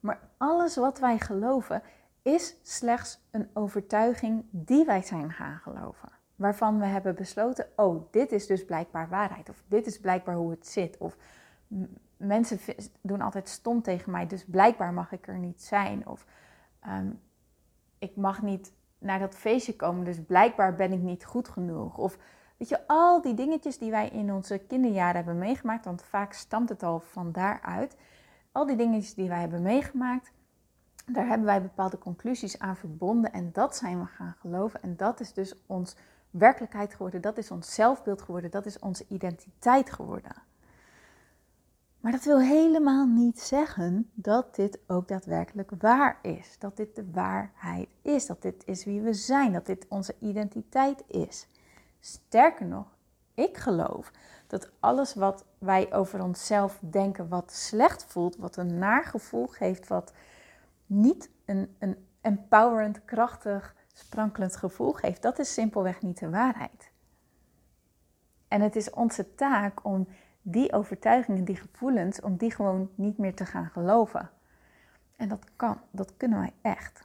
Maar 0.00 0.20
alles 0.36 0.76
wat 0.76 0.98
wij 0.98 1.18
geloven 1.18 1.82
is 2.22 2.56
slechts 2.62 3.20
een 3.30 3.48
overtuiging 3.52 4.44
die 4.50 4.84
wij 4.84 5.02
zijn 5.02 5.32
gaan 5.32 5.58
geloven. 5.58 6.08
Waarvan 6.34 6.78
we 6.78 6.84
hebben 6.84 7.14
besloten, 7.14 7.66
oh, 7.76 8.12
dit 8.12 8.32
is 8.32 8.46
dus 8.46 8.64
blijkbaar 8.64 9.08
waarheid. 9.08 9.48
Of 9.48 9.62
dit 9.68 9.86
is 9.86 10.00
blijkbaar 10.00 10.34
hoe 10.34 10.50
het 10.50 10.66
zit. 10.66 10.96
Of 10.98 11.16
mensen 12.16 12.58
doen 13.00 13.20
altijd 13.20 13.48
stom 13.48 13.82
tegen 13.82 14.10
mij, 14.10 14.26
dus 14.26 14.44
blijkbaar 14.44 14.92
mag 14.92 15.12
ik 15.12 15.26
er 15.26 15.38
niet 15.38 15.62
zijn. 15.62 16.06
Of 16.06 16.26
ehm, 16.80 17.10
ik 17.98 18.16
mag 18.16 18.42
niet 18.42 18.72
naar 18.98 19.18
dat 19.18 19.34
feestje 19.34 19.76
komen, 19.76 20.04
dus 20.04 20.24
blijkbaar 20.24 20.74
ben 20.74 20.92
ik 20.92 21.00
niet 21.00 21.24
goed 21.24 21.48
genoeg. 21.48 21.98
Of 21.98 22.18
Weet 22.56 22.68
je, 22.68 22.86
al 22.86 23.22
die 23.22 23.34
dingetjes 23.34 23.78
die 23.78 23.90
wij 23.90 24.08
in 24.08 24.32
onze 24.32 24.58
kinderjaren 24.58 25.16
hebben 25.16 25.38
meegemaakt, 25.38 25.84
want 25.84 26.02
vaak 26.02 26.32
stamt 26.32 26.68
het 26.68 26.82
al 26.82 27.00
van 27.00 27.32
daaruit. 27.32 27.96
Al 28.52 28.66
die 28.66 28.76
dingetjes 28.76 29.14
die 29.14 29.28
wij 29.28 29.40
hebben 29.40 29.62
meegemaakt, 29.62 30.32
daar 31.06 31.26
hebben 31.26 31.46
wij 31.46 31.62
bepaalde 31.62 31.98
conclusies 31.98 32.58
aan 32.58 32.76
verbonden 32.76 33.32
en 33.32 33.50
dat 33.52 33.76
zijn 33.76 34.00
we 34.00 34.06
gaan 34.06 34.36
geloven. 34.40 34.82
En 34.82 34.96
dat 34.96 35.20
is 35.20 35.32
dus 35.32 35.54
ons 35.66 35.96
werkelijkheid 36.30 36.92
geworden, 36.92 37.20
dat 37.20 37.38
is 37.38 37.50
ons 37.50 37.74
zelfbeeld 37.74 38.22
geworden, 38.22 38.50
dat 38.50 38.66
is 38.66 38.78
onze 38.78 39.04
identiteit 39.08 39.90
geworden. 39.92 40.42
Maar 42.00 42.12
dat 42.14 42.24
wil 42.24 42.40
helemaal 42.40 43.06
niet 43.06 43.40
zeggen 43.40 44.10
dat 44.14 44.54
dit 44.54 44.78
ook 44.86 45.08
daadwerkelijk 45.08 45.70
waar 45.78 46.18
is. 46.22 46.56
Dat 46.58 46.76
dit 46.76 46.96
de 46.96 47.10
waarheid 47.12 47.88
is. 48.02 48.26
Dat 48.26 48.42
dit 48.42 48.62
is 48.66 48.84
wie 48.84 49.00
we 49.00 49.12
zijn. 49.12 49.52
Dat 49.52 49.66
dit 49.66 49.86
onze 49.88 50.14
identiteit 50.20 51.04
is. 51.06 51.48
Sterker 52.00 52.66
nog, 52.66 52.96
ik 53.34 53.56
geloof 53.56 54.12
dat 54.46 54.70
alles 54.80 55.14
wat 55.14 55.44
wij 55.58 55.92
over 55.92 56.22
onszelf 56.22 56.78
denken, 56.80 57.28
wat 57.28 57.52
slecht 57.52 58.04
voelt, 58.04 58.36
wat 58.36 58.56
een 58.56 58.78
naar 58.78 59.04
gevoel 59.04 59.46
geeft, 59.46 59.88
wat 59.88 60.12
niet 60.86 61.30
een, 61.44 61.76
een 61.78 62.06
empowerend, 62.20 63.04
krachtig, 63.04 63.74
sprankelend 63.92 64.56
gevoel 64.56 64.92
geeft, 64.92 65.22
dat 65.22 65.38
is 65.38 65.52
simpelweg 65.52 66.02
niet 66.02 66.18
de 66.18 66.30
waarheid. 66.30 66.90
En 68.48 68.60
het 68.60 68.76
is 68.76 68.90
onze 68.90 69.34
taak 69.34 69.84
om 69.84 70.08
die 70.42 70.72
overtuigingen, 70.72 71.44
die 71.44 71.56
gevoelens, 71.56 72.20
om 72.20 72.36
die 72.36 72.50
gewoon 72.50 72.90
niet 72.94 73.18
meer 73.18 73.34
te 73.34 73.46
gaan 73.46 73.70
geloven. 73.70 74.30
En 75.16 75.28
dat 75.28 75.44
kan, 75.56 75.80
dat 75.90 76.16
kunnen 76.16 76.38
wij 76.38 76.52
echt. 76.62 77.04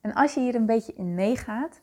En 0.00 0.14
als 0.14 0.34
je 0.34 0.40
hier 0.40 0.54
een 0.54 0.66
beetje 0.66 0.92
in 0.92 1.14
meegaat, 1.14 1.80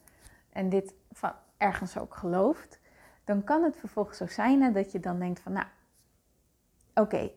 en 0.59 0.69
dit 0.69 0.93
van 1.11 1.31
ergens 1.57 1.97
ook 1.97 2.15
gelooft, 2.15 2.79
dan 3.23 3.43
kan 3.43 3.63
het 3.63 3.77
vervolgens 3.77 4.17
zo 4.17 4.27
zijn 4.27 4.73
dat 4.73 4.91
je 4.91 4.99
dan 4.99 5.19
denkt 5.19 5.39
van, 5.39 5.51
nou, 5.51 5.65
oké, 6.93 7.31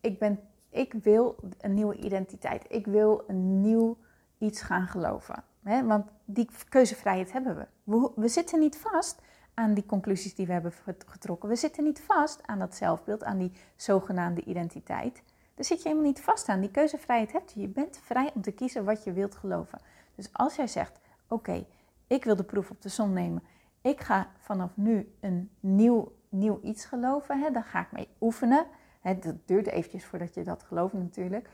ik 0.00 0.18
ben, 0.18 0.40
ik 0.70 0.92
wil 0.92 1.36
een 1.58 1.74
nieuwe 1.74 1.96
identiteit, 1.96 2.64
ik 2.68 2.86
wil 2.86 3.24
een 3.26 3.60
nieuw 3.60 3.96
iets 4.38 4.62
gaan 4.62 4.86
geloven. 4.86 5.44
Hè? 5.62 5.84
Want 5.84 6.06
die 6.24 6.48
keuzevrijheid 6.68 7.32
hebben 7.32 7.56
we. 7.56 8.10
we. 8.14 8.28
zitten 8.28 8.58
niet 8.58 8.78
vast 8.78 9.20
aan 9.54 9.74
die 9.74 9.86
conclusies 9.86 10.34
die 10.34 10.46
we 10.46 10.52
hebben 10.52 10.72
getrokken. 11.06 11.48
We 11.48 11.56
zitten 11.56 11.84
niet 11.84 12.00
vast 12.00 12.46
aan 12.46 12.58
dat 12.58 12.74
zelfbeeld, 12.74 13.24
aan 13.24 13.38
die 13.38 13.52
zogenaamde 13.76 14.44
identiteit. 14.44 15.22
Daar 15.54 15.64
zit 15.64 15.82
je 15.82 15.88
helemaal 15.88 16.10
niet 16.10 16.20
vast 16.20 16.48
aan. 16.48 16.60
Die 16.60 16.70
keuzevrijheid 16.70 17.32
hebt 17.32 17.52
je. 17.52 17.60
Je 17.60 17.68
bent 17.68 18.00
vrij 18.02 18.30
om 18.34 18.42
te 18.42 18.52
kiezen 18.52 18.84
wat 18.84 19.04
je 19.04 19.12
wilt 19.12 19.36
geloven. 19.36 19.80
Dus 20.14 20.28
als 20.32 20.56
jij 20.56 20.66
zegt: 20.66 20.98
Oké, 21.28 21.66
ik 22.06 22.24
wil 22.24 22.36
de 22.36 22.44
proef 22.44 22.70
op 22.70 22.82
de 22.82 22.88
som 22.88 23.12
nemen. 23.12 23.42
Ik 23.80 24.00
ga 24.00 24.30
vanaf 24.38 24.76
nu 24.76 25.14
een 25.20 25.50
nieuw, 25.60 26.12
nieuw 26.28 26.60
iets 26.62 26.84
geloven. 26.84 27.40
Hè, 27.40 27.50
dan 27.50 27.62
ga 27.64 27.80
ik 27.80 27.92
mee 27.92 28.08
oefenen. 28.20 28.66
Hè, 29.00 29.18
dat 29.18 29.34
duurt 29.46 29.66
eventjes 29.66 30.04
voordat 30.04 30.34
je 30.34 30.44
dat 30.44 30.62
gelooft 30.62 30.92
natuurlijk. 30.92 31.48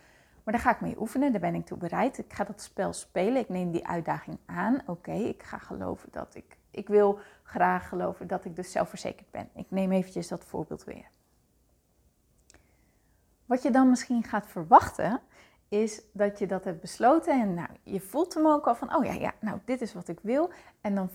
Maar 0.44 0.54
daar 0.54 0.62
ga 0.62 0.70
ik 0.70 0.80
mee 0.80 1.00
oefenen, 1.00 1.32
daar 1.32 1.40
ben 1.40 1.54
ik 1.54 1.66
toe 1.66 1.78
bereid. 1.78 2.18
Ik 2.18 2.32
ga 2.32 2.44
dat 2.44 2.60
spel 2.60 2.92
spelen, 2.92 3.36
ik 3.36 3.48
neem 3.48 3.70
die 3.70 3.86
uitdaging 3.86 4.38
aan. 4.46 4.80
Oké, 4.86 5.12
ik 5.12 5.42
ga 5.42 5.58
geloven 5.58 6.08
dat 6.12 6.34
ik... 6.34 6.58
Ik 6.70 6.88
wil 6.88 7.18
graag 7.42 7.88
geloven 7.88 8.26
dat 8.26 8.44
ik 8.44 8.56
dus 8.56 8.72
zelfverzekerd 8.72 9.30
ben. 9.30 9.48
Ik 9.54 9.66
neem 9.68 9.92
eventjes 9.92 10.28
dat 10.28 10.44
voorbeeld 10.44 10.84
weer. 10.84 11.10
Wat 13.46 13.62
je 13.62 13.70
dan 13.70 13.88
misschien 13.88 14.22
gaat 14.22 14.46
verwachten, 14.46 15.20
is 15.72 16.02
dat 16.12 16.38
je 16.38 16.46
dat 16.46 16.64
hebt 16.64 16.80
besloten 16.80 17.40
en 17.40 17.54
nou, 17.54 17.68
je 17.82 18.00
voelt 18.00 18.34
hem 18.34 18.46
ook 18.46 18.66
al 18.66 18.74
van, 18.74 18.96
oh 18.96 19.04
ja, 19.04 19.12
ja, 19.12 19.34
nou, 19.40 19.58
dit 19.64 19.80
is 19.80 19.94
wat 19.94 20.08
ik 20.08 20.18
wil. 20.22 20.50
En 20.80 20.94
dan 20.94 21.10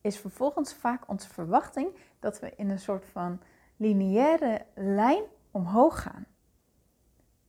is 0.00 0.18
vervolgens 0.18 0.74
vaak 0.74 1.08
onze 1.08 1.28
verwachting 1.28 1.88
dat 2.18 2.40
we 2.40 2.52
in 2.56 2.70
een 2.70 2.78
soort 2.78 3.04
van 3.06 3.40
lineaire 3.76 4.66
lijn 4.74 5.22
omhoog 5.50 6.02
gaan. 6.02 6.26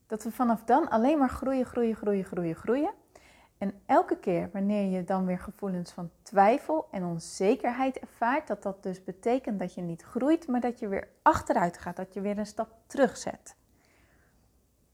Dat 0.08 0.24
we 0.24 0.32
vanaf 0.32 0.64
dan 0.64 0.90
alleen 0.90 1.18
maar 1.18 1.30
groeien, 1.30 1.66
groeien, 1.66 1.96
groeien, 1.96 2.26
groeien, 2.26 2.56
groeien. 2.56 2.94
En 3.58 3.82
elke 3.86 4.18
keer 4.18 4.50
wanneer 4.54 4.90
je 4.98 5.04
dan 5.04 5.26
weer 5.26 5.40
gevoelens 5.40 5.92
van 5.92 6.10
twijfel 6.22 6.88
en 6.92 7.04
onzekerheid 7.04 8.00
ervaart, 8.00 8.48
dat 8.48 8.64
dat 8.64 8.84
dus 8.84 9.04
betekent 9.04 9.60
dat 9.60 9.74
je 9.74 9.82
niet 9.82 10.02
groeit, 10.02 10.48
maar 10.48 10.62
dat 10.62 10.80
je 10.80 10.88
weer 10.88 11.08
achteruit 11.22 11.78
gaat, 11.78 11.96
dat 11.96 12.14
je 12.14 12.22
weer 12.22 12.38
een 12.38 12.46
stap 12.46 12.74
terugzet. 12.88 13.56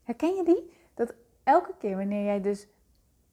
Herken 0.04 0.36
je 0.36 0.44
die? 0.44 0.77
Elke 1.48 1.74
keer 1.78 1.98
wanneer 1.98 2.24
jij 2.24 2.42
dus 2.42 2.68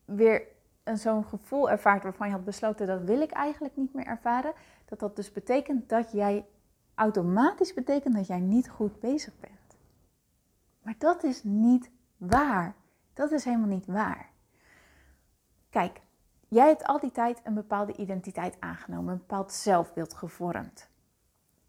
weer 0.04 0.42
zo'n 0.84 1.24
gevoel 1.24 1.70
ervaart 1.70 2.02
waarvan 2.02 2.26
je 2.26 2.32
had 2.32 2.44
besloten 2.44 2.86
dat 2.86 3.02
wil 3.02 3.20
ik 3.20 3.30
eigenlijk 3.30 3.76
niet 3.76 3.94
meer 3.94 4.06
ervaren, 4.06 4.52
dat 4.84 4.98
dat 4.98 5.16
dus 5.16 5.32
betekent 5.32 5.88
dat 5.88 6.12
jij 6.12 6.46
automatisch 6.94 7.74
betekent 7.74 8.14
dat 8.14 8.26
jij 8.26 8.40
niet 8.40 8.68
goed 8.68 9.00
bezig 9.00 9.38
bent. 9.40 9.76
Maar 10.82 10.94
dat 10.98 11.22
is 11.22 11.42
niet 11.42 11.90
waar. 12.16 12.74
Dat 13.12 13.30
is 13.30 13.44
helemaal 13.44 13.68
niet 13.68 13.86
waar. 13.86 14.30
Kijk, 15.70 16.00
jij 16.48 16.66
hebt 16.66 16.84
al 16.84 17.00
die 17.00 17.12
tijd 17.12 17.40
een 17.44 17.54
bepaalde 17.54 17.96
identiteit 17.96 18.56
aangenomen, 18.60 19.12
een 19.12 19.18
bepaald 19.18 19.52
zelfbeeld 19.52 20.14
gevormd. 20.14 20.88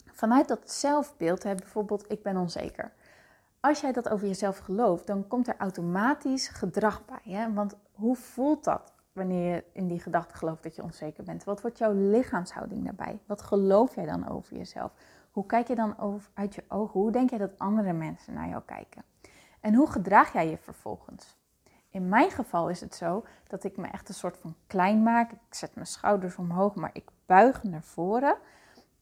Vanuit 0.06 0.48
dat 0.48 0.72
zelfbeeld, 0.72 1.44
hè, 1.44 1.56
bijvoorbeeld 1.56 2.12
ik 2.12 2.24
ben 2.24 2.38
onzeker. 2.38 2.94
Als 3.66 3.82
jij 3.82 3.92
dat 3.92 4.10
over 4.10 4.28
jezelf 4.28 4.58
gelooft, 4.58 5.08
dan 5.08 5.28
komt 5.28 5.48
er 5.48 5.56
automatisch 5.58 6.48
gedrag 6.48 7.06
bij. 7.06 7.34
Hè? 7.34 7.54
Want 7.54 7.76
hoe 7.92 8.16
voelt 8.16 8.64
dat 8.64 8.94
wanneer 9.14 9.56
je 9.56 9.64
in 9.72 9.88
die 9.88 10.00
gedachte 10.00 10.36
gelooft 10.36 10.64
dat 10.64 10.76
je 10.76 10.84
onzeker 10.84 11.24
bent? 11.24 11.44
Wat 11.44 11.62
wordt 11.62 11.78
jouw 11.78 11.94
lichaamshouding 11.94 12.84
daarbij? 12.84 13.20
Wat 13.26 13.42
geloof 13.42 13.96
jij 13.96 14.06
dan 14.06 14.30
over 14.30 14.58
jezelf? 14.58 14.92
Hoe 15.32 15.46
kijk 15.46 15.68
je 15.68 15.76
dan 15.76 16.20
uit 16.34 16.56
je 16.56 16.64
ogen? 16.68 17.00
Hoe 17.00 17.12
denk 17.12 17.30
jij 17.30 17.40
dat 17.40 17.60
andere 17.60 17.94
mensen 17.94 18.34
naar 18.34 18.50
jou 18.50 18.62
kijken? 18.66 19.04
En 19.60 19.74
hoe 19.74 19.92
gedraag 19.92 20.34
jij 20.34 20.50
je 20.50 20.58
vervolgens? 20.58 21.38
In 21.90 22.10
mijn 22.10 22.32
geval 22.32 22.70
is 22.70 22.82
het 22.82 22.96
zo 22.96 23.26
dat 23.48 23.64
ik 23.64 23.78
me 23.78 23.88
echt 23.88 24.10
een 24.10 24.16
soort 24.16 24.38
van 24.38 24.56
klein 24.68 25.04
maak. 25.04 25.32
Ik 25.32 25.40
zet 25.50 25.76
mijn 25.76 25.88
schouders 25.88 26.36
omhoog, 26.36 26.76
maar 26.76 26.92
ik 26.94 27.10
buig 27.26 27.64
naar 27.64 27.84
voren. 27.84 28.38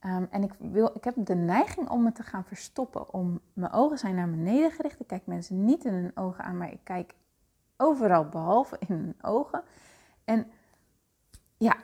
Um, 0.06 0.28
en 0.30 0.42
ik, 0.42 0.52
wil, 0.58 0.90
ik 0.94 1.04
heb 1.04 1.14
de 1.18 1.34
neiging 1.34 1.88
om 1.88 2.02
me 2.02 2.12
te 2.12 2.22
gaan 2.22 2.44
verstoppen. 2.44 3.12
Om, 3.12 3.40
mijn 3.52 3.72
ogen 3.72 3.98
zijn 3.98 4.14
naar 4.14 4.30
beneden 4.30 4.70
gericht. 4.70 5.00
Ik 5.00 5.06
kijk 5.06 5.26
mensen 5.26 5.64
niet 5.64 5.84
in 5.84 5.92
hun 5.92 6.16
ogen 6.16 6.44
aan, 6.44 6.56
maar 6.56 6.72
ik 6.72 6.80
kijk 6.82 7.14
overal 7.76 8.28
behalve 8.28 8.76
in 8.78 8.94
hun 8.94 9.14
ogen. 9.22 9.62
En 10.24 10.46
ja, 11.56 11.76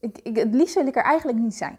ik, 0.00 0.18
ik, 0.18 0.36
het 0.36 0.54
liefst 0.54 0.74
wil 0.74 0.86
ik 0.86 0.96
er 0.96 1.02
eigenlijk 1.02 1.38
niet 1.38 1.54
zijn. 1.54 1.78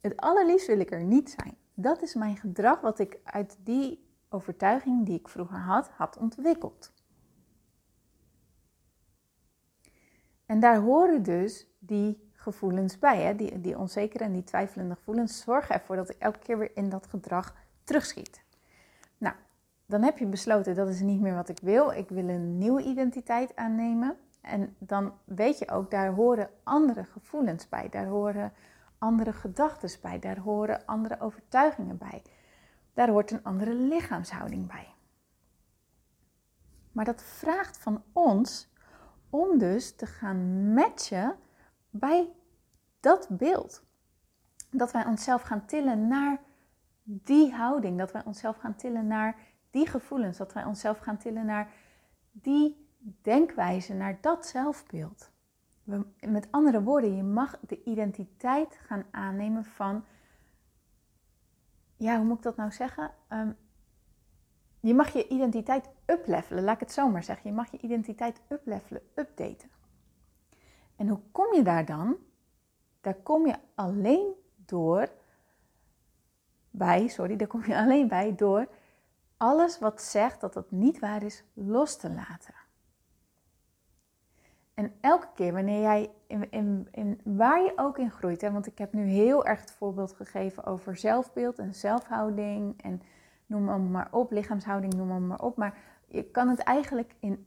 Het 0.00 0.16
allerliefst 0.16 0.66
wil 0.66 0.80
ik 0.80 0.90
er 0.90 1.04
niet 1.04 1.36
zijn. 1.40 1.56
Dat 1.74 2.02
is 2.02 2.14
mijn 2.14 2.36
gedrag 2.36 2.80
wat 2.80 2.98
ik 2.98 3.18
uit 3.24 3.58
die 3.62 4.08
overtuiging 4.28 5.06
die 5.06 5.18
ik 5.18 5.28
vroeger 5.28 5.58
had, 5.58 5.88
had 5.88 6.16
ontwikkeld. 6.16 6.92
En 10.46 10.60
daar 10.60 10.78
horen 10.78 11.22
dus 11.22 11.66
die 11.78 12.29
gevoelens 12.40 12.98
bij, 12.98 13.22
hè? 13.22 13.36
Die, 13.36 13.60
die 13.60 13.78
onzekere 13.78 14.24
en 14.24 14.32
die 14.32 14.44
twijfelende 14.44 14.94
gevoelens 14.94 15.40
zorgen 15.40 15.74
ervoor 15.74 15.96
dat 15.96 16.10
ik 16.10 16.16
elke 16.18 16.38
keer 16.38 16.58
weer 16.58 16.70
in 16.74 16.88
dat 16.88 17.06
gedrag 17.06 17.54
terugschiet. 17.84 18.42
Nou, 19.18 19.34
dan 19.86 20.02
heb 20.02 20.18
je 20.18 20.26
besloten 20.26 20.74
dat 20.74 20.88
is 20.88 21.00
niet 21.00 21.20
meer 21.20 21.34
wat 21.34 21.48
ik 21.48 21.58
wil. 21.62 21.90
Ik 21.90 22.08
wil 22.08 22.28
een 22.28 22.58
nieuwe 22.58 22.82
identiteit 22.82 23.56
aannemen. 23.56 24.16
En 24.40 24.76
dan 24.78 25.12
weet 25.24 25.58
je 25.58 25.68
ook, 25.68 25.90
daar 25.90 26.12
horen 26.12 26.50
andere 26.62 27.04
gevoelens 27.04 27.68
bij. 27.68 27.88
Daar 27.88 28.06
horen 28.06 28.52
andere 28.98 29.32
gedachten 29.32 30.00
bij. 30.02 30.18
Daar 30.18 30.38
horen 30.38 30.86
andere 30.86 31.20
overtuigingen 31.20 31.98
bij. 31.98 32.22
Daar 32.94 33.08
hoort 33.08 33.30
een 33.30 33.44
andere 33.44 33.74
lichaamshouding 33.74 34.66
bij. 34.66 34.94
Maar 36.92 37.04
dat 37.04 37.22
vraagt 37.22 37.78
van 37.78 38.02
ons 38.12 38.68
om 39.30 39.58
dus 39.58 39.94
te 39.96 40.06
gaan 40.06 40.72
matchen 40.72 41.36
bij 41.90 42.28
dat 43.00 43.26
beeld. 43.30 43.84
Dat 44.70 44.92
wij 44.92 45.06
onszelf 45.06 45.42
gaan 45.42 45.66
tillen 45.66 46.08
naar 46.08 46.40
die 47.02 47.52
houding. 47.52 47.98
Dat 47.98 48.12
wij 48.12 48.24
onszelf 48.24 48.56
gaan 48.56 48.76
tillen 48.76 49.06
naar 49.06 49.36
die 49.70 49.86
gevoelens. 49.86 50.36
Dat 50.36 50.52
wij 50.52 50.64
onszelf 50.64 50.98
gaan 50.98 51.18
tillen 51.18 51.46
naar 51.46 51.72
die 52.32 52.88
denkwijze, 53.22 53.94
naar 53.94 54.18
dat 54.20 54.46
zelfbeeld. 54.46 55.30
Met 56.20 56.48
andere 56.50 56.82
woorden, 56.82 57.16
je 57.16 57.22
mag 57.22 57.58
de 57.60 57.82
identiteit 57.84 58.80
gaan 58.82 59.04
aannemen 59.10 59.64
van, 59.64 60.04
ja, 61.96 62.16
hoe 62.16 62.24
moet 62.24 62.36
ik 62.36 62.42
dat 62.42 62.56
nou 62.56 62.72
zeggen? 62.72 63.10
Ehm, 63.28 63.52
je 64.80 64.94
mag 64.94 65.12
je 65.12 65.28
identiteit 65.28 65.88
uplevelen, 66.06 66.64
laat 66.64 66.74
ik 66.74 66.80
het 66.80 66.92
zo 66.92 67.08
maar 67.08 67.24
zeggen. 67.24 67.50
Je 67.50 67.56
mag 67.56 67.70
je 67.70 67.78
identiteit 67.78 68.40
uplevelen, 68.48 69.02
updaten. 69.14 69.70
En 71.00 71.08
hoe 71.08 71.20
kom 71.32 71.54
je 71.54 71.62
daar 71.62 71.84
dan? 71.84 72.16
Daar 73.00 73.14
kom 73.14 73.46
je 73.46 73.54
alleen 73.74 74.32
door 74.56 75.08
bij, 76.70 77.08
sorry, 77.08 77.36
daar 77.36 77.46
kom 77.46 77.64
je 77.64 77.76
alleen 77.76 78.08
bij 78.08 78.34
door 78.34 78.68
alles 79.36 79.78
wat 79.78 80.02
zegt 80.02 80.40
dat 80.40 80.52
dat 80.52 80.70
niet 80.70 80.98
waar 80.98 81.22
is, 81.22 81.44
los 81.52 81.96
te 81.96 82.10
laten. 82.10 82.54
En 84.74 84.92
elke 85.00 85.28
keer 85.34 85.52
wanneer 85.52 85.80
jij, 85.80 86.10
in, 86.26 86.50
in, 86.50 86.88
in, 86.90 87.20
waar 87.24 87.62
je 87.62 87.72
ook 87.76 87.98
in 87.98 88.10
groeit, 88.10 88.42
want 88.42 88.66
ik 88.66 88.78
heb 88.78 88.92
nu 88.92 89.04
heel 89.04 89.44
erg 89.46 89.60
het 89.60 89.72
voorbeeld 89.72 90.12
gegeven 90.12 90.64
over 90.64 90.96
zelfbeeld 90.96 91.58
en 91.58 91.74
zelfhouding 91.74 92.82
en 92.82 93.02
noem 93.46 93.68
hem 93.68 93.90
maar 93.90 94.08
op, 94.10 94.30
lichaamshouding, 94.30 94.94
noem 94.94 95.10
hem 95.10 95.26
maar 95.26 95.40
op. 95.40 95.56
Maar 95.56 95.78
je 96.06 96.24
kan 96.24 96.48
het 96.48 96.58
eigenlijk 96.58 97.14
in, 97.20 97.46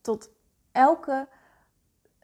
tot, 0.00 0.30
elke, 0.72 1.28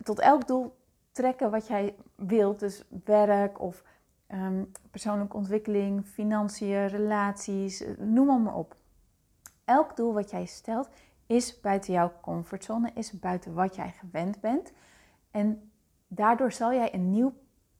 tot 0.03 0.19
elk 0.19 0.47
doel 0.47 0.79
trekken 1.13 1.51
wat 1.51 1.67
jij 1.67 1.95
wilt. 2.15 2.61
Dus 2.61 2.85
werk 3.05 3.61
of 3.61 3.85
um, 4.29 4.71
persoonlijke 4.91 5.37
ontwikkeling, 5.37 6.07
financiën, 6.07 6.87
relaties, 6.87 7.85
noem 7.99 8.29
hem 8.29 8.43
maar 8.43 8.55
op. 8.55 8.77
Elk 9.65 9.97
doel 9.97 10.13
wat 10.13 10.31
jij 10.31 10.45
stelt 10.45 10.89
is 11.27 11.61
buiten 11.61 11.93
jouw 11.93 12.13
comfortzone, 12.21 12.91
is 12.95 13.13
buiten 13.13 13.55
wat 13.55 13.75
jij 13.75 13.91
gewend 13.91 14.41
bent. 14.41 14.73
En 15.31 15.71
daardoor 16.09 16.53
zal 16.53 16.73
jij 16.73 16.95
een 16.95 17.11
nieuw 17.11 17.33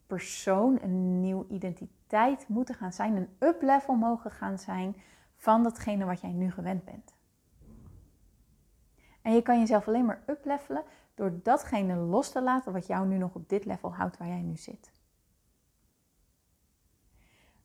persoon, 0.07 0.79
een 0.83 1.21
nieuwe 1.21 1.47
identiteit 1.49 2.49
moeten 2.49 2.75
gaan 2.75 2.93
zijn, 2.93 3.17
een 3.17 3.29
up-level 3.39 3.95
mogen 3.95 4.31
gaan 4.31 4.59
zijn 4.59 4.97
van 5.37 5.63
datgene 5.63 6.05
wat 6.05 6.21
jij 6.21 6.33
nu 6.33 6.51
gewend 6.51 6.85
bent. 6.85 7.15
En 9.23 9.33
je 9.33 9.43
kan 9.43 9.59
jezelf 9.59 9.89
alleen 9.89 10.05
maar 10.05 10.23
uplevelen 10.27 10.83
door 11.21 11.41
datgene 11.43 11.97
los 11.97 12.31
te 12.31 12.43
laten 12.43 12.73
wat 12.73 12.87
jou 12.87 13.07
nu 13.07 13.17
nog 13.19 13.35
op 13.35 13.49
dit 13.49 13.65
level 13.65 13.95
houdt 13.95 14.19
waar 14.19 14.29
jij 14.29 14.43
nu 14.43 14.57
zit. 14.57 14.93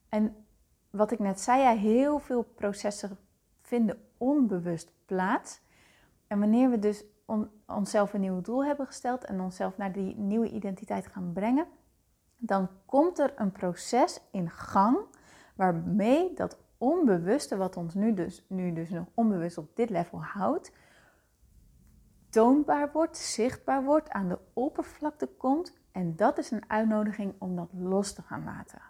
En 0.10 0.46
wat 0.90 1.12
ik 1.12 1.20
net 1.20 1.40
zei, 1.40 1.78
heel 1.78 2.20
veel 2.20 2.44
processen 2.44 3.18
vinden 3.62 4.02
onbewust 4.18 4.92
plaats. 5.06 5.62
En 6.28 6.40
wanneer 6.40 6.70
we 6.70 6.80
dus 6.80 7.04
onszelf 7.66 8.14
een 8.14 8.22
nieuw 8.22 8.42
doel 8.42 8.66
hebben 8.66 8.86
gesteld 8.86 9.24
en 9.24 9.40
onszelf 9.40 9.78
naar 9.78 9.92
die 9.92 10.16
nieuwe 10.16 10.50
identiteit 10.50 11.08
gaan 11.08 11.34
brengen, 11.34 11.68
dan 12.38 12.70
komt 12.86 13.20
er 13.20 13.34
een 13.36 13.52
proces 13.52 14.22
in 14.32 14.50
gang 14.50 14.98
waarmee 15.56 16.34
dat 16.34 16.58
onbewuste, 16.78 17.58
wat 17.58 17.78
ons 17.78 17.94
nu 17.94 18.14
dus, 18.14 18.46
nu 18.48 18.74
dus 18.74 18.90
nog 18.90 19.08
onbewust 19.14 19.58
op 19.58 19.76
dit 19.76 19.90
level 19.90 20.24
houdt, 20.24 20.72
toonbaar 22.36 22.92
wordt, 22.92 23.18
zichtbaar 23.18 23.84
wordt, 23.84 24.10
aan 24.10 24.27
de 24.27 24.39
oppervlakte 24.54 25.27
komt 25.38 25.74
En 25.92 26.15
dat 26.15 26.38
is 26.38 26.51
een 26.51 26.63
uitnodiging 26.68 27.34
om 27.38 27.56
dat 27.56 27.70
los 27.74 28.13
te 28.13 28.22
gaan 28.22 28.44
laten. 28.44 28.82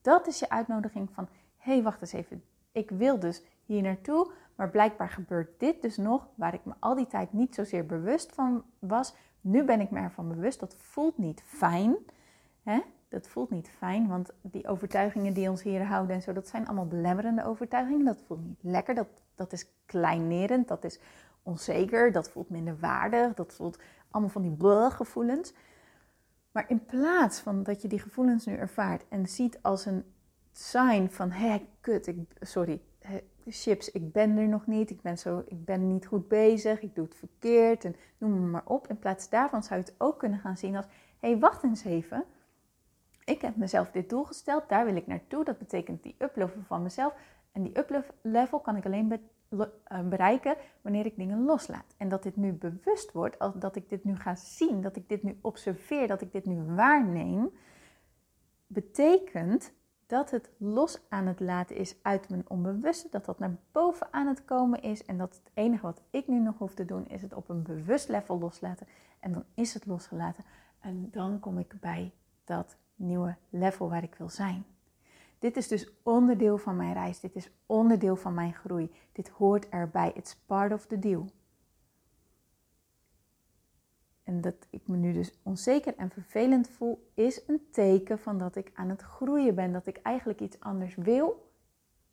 Dat 0.00 0.26
is 0.26 0.38
je 0.38 0.48
uitnodiging 0.48 1.10
van, 1.12 1.28
hé, 1.56 1.72
hey, 1.72 1.82
wacht 1.82 2.00
eens 2.00 2.12
even. 2.12 2.44
Ik 2.72 2.90
wil 2.90 3.18
dus 3.18 3.42
hier 3.64 3.82
naartoe, 3.82 4.32
maar 4.54 4.70
blijkbaar 4.70 5.08
gebeurt 5.08 5.60
dit 5.60 5.82
dus 5.82 5.96
nog, 5.96 6.28
waar 6.34 6.54
ik 6.54 6.64
me 6.64 6.72
al 6.78 6.94
die 6.94 7.06
tijd 7.06 7.32
niet 7.32 7.54
zozeer 7.54 7.86
bewust 7.86 8.32
van 8.32 8.64
was. 8.78 9.14
Nu 9.40 9.64
ben 9.64 9.80
ik 9.80 9.90
me 9.90 10.00
ervan 10.00 10.28
bewust. 10.28 10.60
Dat 10.60 10.74
voelt 10.76 11.18
niet 11.18 11.42
fijn. 11.46 11.96
Hè? 12.62 12.80
Dat 13.08 13.28
voelt 13.28 13.50
niet 13.50 13.68
fijn, 13.68 14.08
want 14.08 14.30
die 14.40 14.68
overtuigingen 14.68 15.34
die 15.34 15.50
ons 15.50 15.62
hier 15.62 15.84
houden 15.84 16.16
en 16.16 16.22
zo, 16.22 16.32
dat 16.32 16.48
zijn 16.48 16.66
allemaal 16.66 16.86
belemmerende 16.86 17.44
overtuigingen. 17.44 18.04
Dat 18.04 18.22
voelt 18.26 18.44
niet 18.44 18.62
lekker, 18.62 18.94
dat, 18.94 19.08
dat 19.34 19.52
is 19.52 19.66
kleinerend, 19.86 20.68
dat 20.68 20.84
is 20.84 21.00
onzeker, 21.42 22.12
dat 22.12 22.30
voelt 22.30 22.50
minder 22.50 22.78
waardig, 22.78 23.34
dat 23.34 23.52
voelt 23.52 23.78
allemaal 24.10 24.30
van 24.30 24.42
die 24.42 24.90
gevoelens. 24.90 25.52
Maar 26.52 26.64
in 26.68 26.84
plaats 26.84 27.40
van 27.40 27.62
dat 27.62 27.82
je 27.82 27.88
die 27.88 28.00
gevoelens 28.00 28.46
nu 28.46 28.56
ervaart 28.56 29.04
en 29.08 29.26
ziet 29.26 29.58
als 29.62 29.86
een 29.86 30.04
sign 30.52 31.06
van, 31.06 31.30
hé, 31.30 31.66
kut, 31.80 32.06
ik, 32.06 32.16
sorry, 32.40 32.80
chips, 33.46 33.90
ik 33.90 34.12
ben 34.12 34.36
er 34.36 34.48
nog 34.48 34.66
niet, 34.66 34.90
ik 34.90 35.02
ben, 35.02 35.18
zo, 35.18 35.42
ik 35.46 35.64
ben 35.64 35.86
niet 35.86 36.06
goed 36.06 36.28
bezig, 36.28 36.82
ik 36.82 36.94
doe 36.94 37.04
het 37.04 37.14
verkeerd 37.14 37.84
en 37.84 37.96
noem 38.18 38.50
maar 38.50 38.66
op. 38.66 38.86
In 38.86 38.98
plaats 38.98 39.28
daarvan 39.28 39.62
zou 39.62 39.80
je 39.80 39.86
het 39.86 39.94
ook 39.98 40.18
kunnen 40.18 40.38
gaan 40.38 40.56
zien 40.56 40.76
als, 40.76 40.86
hé, 41.18 41.30
hey, 41.30 41.38
wacht 41.38 41.62
eens 41.62 41.84
even. 41.84 42.24
Ik 43.24 43.40
heb 43.40 43.56
mezelf 43.56 43.90
dit 43.90 44.08
doel 44.08 44.24
gesteld, 44.24 44.68
daar 44.68 44.84
wil 44.84 44.96
ik 44.96 45.06
naartoe. 45.06 45.44
Dat 45.44 45.58
betekent 45.58 46.02
die 46.02 46.14
uplevel 46.18 46.62
van 46.62 46.82
mezelf. 46.82 47.14
En 47.52 47.62
die 47.62 47.78
uplevel 47.78 48.60
kan 48.60 48.76
ik 48.76 48.84
alleen 48.84 49.08
bereiken 50.04 50.56
wanneer 50.80 51.06
ik 51.06 51.16
dingen 51.16 51.44
loslaat. 51.44 51.94
En 51.96 52.08
dat 52.08 52.22
dit 52.22 52.36
nu 52.36 52.52
bewust 52.52 53.12
wordt, 53.12 53.36
dat 53.60 53.76
ik 53.76 53.88
dit 53.88 54.04
nu 54.04 54.16
ga 54.16 54.34
zien, 54.34 54.80
dat 54.80 54.96
ik 54.96 55.08
dit 55.08 55.22
nu 55.22 55.38
observeer, 55.40 56.08
dat 56.08 56.20
ik 56.20 56.32
dit 56.32 56.44
nu 56.44 56.62
waarneem, 56.62 57.50
betekent 58.66 59.72
dat 60.06 60.30
het 60.30 60.50
los 60.56 61.00
aan 61.08 61.26
het 61.26 61.40
laten 61.40 61.76
is 61.76 61.96
uit 62.02 62.28
mijn 62.28 62.44
onbewuste, 62.48 63.08
dat 63.10 63.24
dat 63.24 63.38
naar 63.38 63.56
boven 63.72 64.06
aan 64.10 64.26
het 64.26 64.44
komen 64.44 64.82
is 64.82 65.04
en 65.04 65.18
dat 65.18 65.34
het 65.34 65.50
enige 65.54 65.82
wat 65.82 66.02
ik 66.10 66.26
nu 66.28 66.38
nog 66.38 66.58
hoef 66.58 66.74
te 66.74 66.84
doen 66.84 67.08
is 67.08 67.22
het 67.22 67.34
op 67.34 67.48
een 67.48 67.62
bewust 67.62 68.08
level 68.08 68.38
loslaten 68.38 68.86
en 69.20 69.32
dan 69.32 69.44
is 69.54 69.74
het 69.74 69.86
losgelaten 69.86 70.44
en 70.80 71.08
dan 71.10 71.40
kom 71.40 71.58
ik 71.58 71.74
bij 71.80 72.12
dat 72.44 72.76
nieuwe 72.94 73.36
level 73.50 73.88
waar 73.88 74.02
ik 74.02 74.14
wil 74.14 74.28
zijn. 74.28 74.64
Dit 75.40 75.56
is 75.56 75.68
dus 75.68 75.92
onderdeel 76.02 76.58
van 76.58 76.76
mijn 76.76 76.92
reis, 76.92 77.20
dit 77.20 77.36
is 77.36 77.50
onderdeel 77.66 78.16
van 78.16 78.34
mijn 78.34 78.54
groei, 78.54 78.90
dit 79.12 79.28
hoort 79.28 79.68
erbij, 79.68 80.12
it's 80.14 80.36
part 80.46 80.72
of 80.72 80.86
the 80.86 80.98
deal. 80.98 81.26
En 84.22 84.40
dat 84.40 84.66
ik 84.70 84.88
me 84.88 84.96
nu 84.96 85.12
dus 85.12 85.32
onzeker 85.42 85.96
en 85.96 86.10
vervelend 86.10 86.68
voel, 86.68 87.10
is 87.14 87.42
een 87.46 87.66
teken 87.70 88.18
van 88.18 88.38
dat 88.38 88.56
ik 88.56 88.70
aan 88.74 88.88
het 88.88 89.02
groeien 89.02 89.54
ben. 89.54 89.72
Dat 89.72 89.86
ik 89.86 89.96
eigenlijk 89.96 90.40
iets 90.40 90.60
anders 90.60 90.94
wil. 90.94 91.50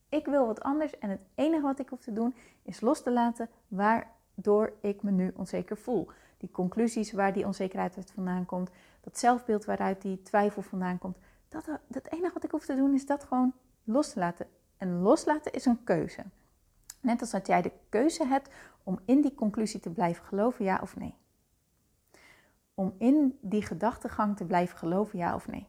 Ik 0.09 0.25
wil 0.25 0.45
wat 0.45 0.61
anders 0.61 0.99
en 0.99 1.09
het 1.09 1.21
enige 1.35 1.61
wat 1.61 1.79
ik 1.79 1.89
hoef 1.89 2.01
te 2.01 2.13
doen 2.13 2.35
is 2.61 2.81
los 2.81 3.03
te 3.03 3.11
laten 3.11 3.49
waardoor 3.67 4.73
ik 4.81 5.03
me 5.03 5.11
nu 5.11 5.31
onzeker 5.35 5.77
voel. 5.77 6.07
Die 6.37 6.51
conclusies 6.51 7.11
waar 7.11 7.33
die 7.33 7.45
onzekerheid 7.45 8.11
vandaan 8.13 8.45
komt, 8.45 8.69
dat 9.01 9.17
zelfbeeld 9.19 9.65
waaruit 9.65 10.01
die 10.01 10.21
twijfel 10.21 10.61
vandaan 10.61 10.97
komt. 10.97 11.17
Dat, 11.49 11.65
het 11.91 12.11
enige 12.11 12.33
wat 12.33 12.43
ik 12.43 12.51
hoef 12.51 12.65
te 12.65 12.75
doen 12.75 12.93
is 12.93 13.05
dat 13.05 13.23
gewoon 13.23 13.53
los 13.83 14.13
te 14.13 14.19
laten. 14.19 14.47
En 14.77 15.01
loslaten 15.01 15.51
is 15.53 15.65
een 15.65 15.83
keuze. 15.83 16.23
Net 17.01 17.21
als 17.21 17.31
dat 17.31 17.47
jij 17.47 17.61
de 17.61 17.71
keuze 17.89 18.25
hebt 18.25 18.49
om 18.83 18.99
in 19.05 19.21
die 19.21 19.35
conclusie 19.35 19.79
te 19.79 19.89
blijven 19.89 20.25
geloven, 20.25 20.65
ja 20.65 20.79
of 20.81 20.95
nee 20.95 21.15
om 22.77 22.95
in 22.97 23.37
die 23.41 23.61
gedachtegang 23.61 24.37
te 24.37 24.45
blijven 24.45 24.77
geloven, 24.77 25.19
ja 25.19 25.35
of 25.35 25.47
nee? 25.47 25.67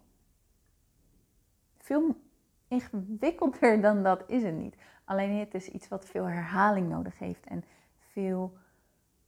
Veel 1.77 2.21
ingewikkelder 2.69 3.81
dan 3.87 4.03
dat 4.03 4.25
is 4.27 4.43
het 4.43 4.55
niet. 4.55 4.77
Alleen 5.05 5.39
het 5.39 5.55
is 5.55 5.69
iets 5.69 5.89
wat 5.89 6.05
veel 6.05 6.25
herhaling 6.25 6.89
nodig 6.89 7.19
heeft 7.19 7.47
en 7.47 7.65
veel 7.99 8.57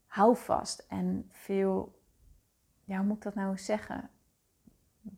houvast 0.07 0.85
en 0.89 1.29
veel, 1.31 2.01
ja, 2.85 2.97
hoe 2.97 3.07
moet 3.07 3.17
ik 3.17 3.23
dat 3.23 3.35
nou 3.35 3.59
zeggen? 3.59 4.11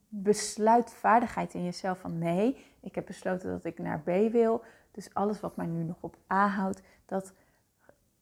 Besluitvaardigheid 0.08 1.54
in 1.54 1.64
jezelf 1.64 1.98
van 1.98 2.18
nee, 2.18 2.64
ik 2.80 2.94
heb 2.94 3.06
besloten 3.06 3.50
dat 3.50 3.64
ik 3.64 3.78
naar 3.78 4.00
B 4.00 4.32
wil. 4.32 4.62
Dus 4.90 5.14
alles 5.14 5.40
wat 5.40 5.56
mij 5.56 5.66
nu 5.66 5.82
nog 5.82 5.96
op 6.00 6.16
A 6.32 6.48
houdt, 6.48 6.82
dat, 7.06 7.32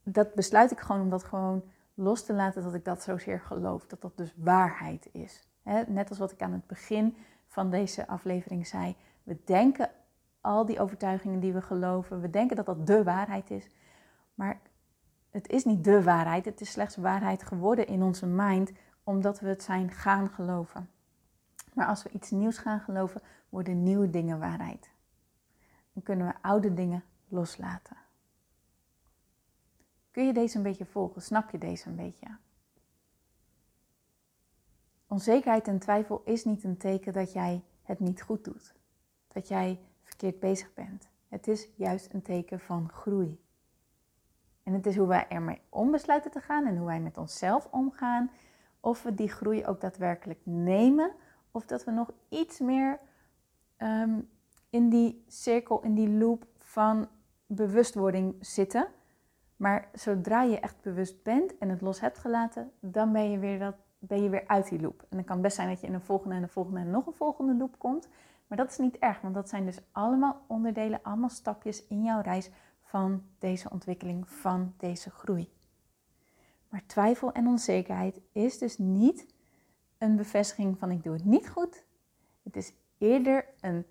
dat 0.02 0.34
besluit 0.34 0.70
ik 0.70 0.80
gewoon 0.80 1.00
omdat 1.00 1.24
gewoon 1.24 1.62
los 1.94 2.24
te 2.24 2.32
laten 2.32 2.62
dat 2.62 2.74
ik 2.74 2.84
dat 2.84 3.02
zozeer 3.02 3.40
geloof, 3.40 3.86
dat 3.86 4.00
dat 4.00 4.16
dus 4.16 4.34
waarheid 4.36 5.08
is. 5.12 5.48
net 5.86 6.08
als 6.08 6.18
wat 6.18 6.32
ik 6.32 6.42
aan 6.42 6.52
het 6.52 6.66
begin 6.66 7.16
van 7.46 7.70
deze 7.70 8.06
aflevering 8.06 8.66
zei. 8.66 8.96
We 9.22 9.36
denken 9.44 9.90
al 10.40 10.66
die 10.66 10.80
overtuigingen 10.80 11.40
die 11.40 11.52
we 11.52 11.62
geloven, 11.62 12.20
we 12.20 12.30
denken 12.30 12.56
dat 12.56 12.66
dat 12.66 12.86
de 12.86 13.04
waarheid 13.04 13.50
is. 13.50 13.66
Maar 14.34 14.60
het 15.30 15.48
is 15.48 15.64
niet 15.64 15.84
de 15.84 16.02
waarheid, 16.02 16.44
het 16.44 16.60
is 16.60 16.70
slechts 16.70 16.96
waarheid 16.96 17.42
geworden 17.42 17.86
in 17.86 18.02
onze 18.02 18.26
mind, 18.26 18.72
omdat 19.04 19.40
we 19.40 19.48
het 19.48 19.62
zijn 19.62 19.90
gaan 19.90 20.28
geloven. 20.28 20.88
Maar 21.74 21.86
als 21.86 22.02
we 22.02 22.10
iets 22.10 22.30
nieuws 22.30 22.58
gaan 22.58 22.80
geloven, 22.80 23.22
worden 23.48 23.82
nieuwe 23.82 24.10
dingen 24.10 24.38
waarheid. 24.38 24.90
Dan 25.92 26.02
kunnen 26.02 26.26
we 26.26 26.34
oude 26.40 26.74
dingen 26.74 27.04
loslaten. 27.28 27.96
Kun 30.10 30.26
je 30.26 30.32
deze 30.32 30.56
een 30.56 30.62
beetje 30.62 30.86
volgen? 30.86 31.22
Snap 31.22 31.50
je 31.50 31.58
deze 31.58 31.88
een 31.88 31.96
beetje? 31.96 32.36
Onzekerheid 35.06 35.68
en 35.68 35.78
twijfel 35.78 36.22
is 36.24 36.44
niet 36.44 36.64
een 36.64 36.76
teken 36.76 37.12
dat 37.12 37.32
jij 37.32 37.64
het 37.82 38.00
niet 38.00 38.22
goed 38.22 38.44
doet. 38.44 38.74
Dat 39.28 39.48
jij 39.48 39.80
verkeerd 40.02 40.40
bezig 40.40 40.74
bent. 40.74 41.08
Het 41.28 41.48
is 41.48 41.68
juist 41.76 42.12
een 42.12 42.22
teken 42.22 42.60
van 42.60 42.88
groei. 42.88 43.40
En 44.62 44.72
het 44.72 44.86
is 44.86 44.96
hoe 44.96 45.06
wij 45.06 45.28
ermee 45.28 45.60
om 45.68 45.90
besluiten 45.90 46.30
te 46.30 46.40
gaan 46.40 46.66
en 46.66 46.76
hoe 46.76 46.86
wij 46.86 47.00
met 47.00 47.18
onszelf 47.18 47.68
omgaan. 47.70 48.30
Of 48.80 49.02
we 49.02 49.14
die 49.14 49.28
groei 49.28 49.66
ook 49.66 49.80
daadwerkelijk 49.80 50.40
nemen. 50.42 51.12
Of 51.50 51.64
dat 51.66 51.84
we 51.84 51.90
nog 51.90 52.10
iets 52.28 52.58
meer 52.58 52.98
ehm, 53.76 54.18
in 54.70 54.88
die 54.88 55.24
cirkel, 55.28 55.82
in 55.82 55.94
die 55.94 56.08
loop 56.08 56.46
van 56.58 57.08
bewustwording 57.46 58.34
zitten. 58.40 58.86
Maar 59.56 59.88
zodra 59.92 60.42
je 60.42 60.60
echt 60.60 60.80
bewust 60.82 61.22
bent 61.22 61.58
en 61.58 61.68
het 61.68 61.80
los 61.80 62.00
hebt 62.00 62.18
gelaten, 62.18 62.70
dan 62.80 63.12
ben 63.12 63.30
je 63.30 63.38
weer, 63.38 63.58
dat, 63.58 63.74
ben 63.98 64.22
je 64.22 64.28
weer 64.28 64.46
uit 64.46 64.68
die 64.68 64.80
loop. 64.80 65.00
En 65.00 65.16
dan 65.16 65.24
kan 65.24 65.34
het 65.34 65.42
best 65.42 65.56
zijn 65.56 65.68
dat 65.68 65.80
je 65.80 65.86
in 65.86 65.94
een 65.94 66.00
volgende 66.00 66.34
en 66.34 66.42
een 66.42 66.48
volgende 66.48 66.80
en 66.80 66.90
nog 66.90 67.06
een 67.06 67.12
volgende 67.12 67.54
loop 67.54 67.78
komt. 67.78 68.08
Maar 68.46 68.58
dat 68.58 68.70
is 68.70 68.78
niet 68.78 68.98
erg, 68.98 69.20
want 69.20 69.34
dat 69.34 69.48
zijn 69.48 69.64
dus 69.64 69.80
allemaal 69.92 70.40
onderdelen, 70.46 71.02
allemaal 71.02 71.28
stapjes 71.28 71.86
in 71.86 72.02
jouw 72.02 72.20
reis 72.20 72.50
van 72.82 73.22
deze 73.38 73.70
ontwikkeling, 73.70 74.28
van 74.28 74.74
deze 74.76 75.10
groei. 75.10 75.52
Maar 76.68 76.86
twijfel 76.86 77.32
en 77.32 77.46
onzekerheid 77.46 78.20
is 78.32 78.58
dus 78.58 78.78
niet 78.78 79.34
een 80.00 80.16
bevestiging 80.16 80.78
van 80.78 80.90
ik 80.90 81.02
doe 81.02 81.12
het 81.12 81.24
niet 81.24 81.48
goed. 81.48 81.84
Het 82.42 82.56
is 82.56 82.72
eerder 82.98 83.44
een 83.60 83.86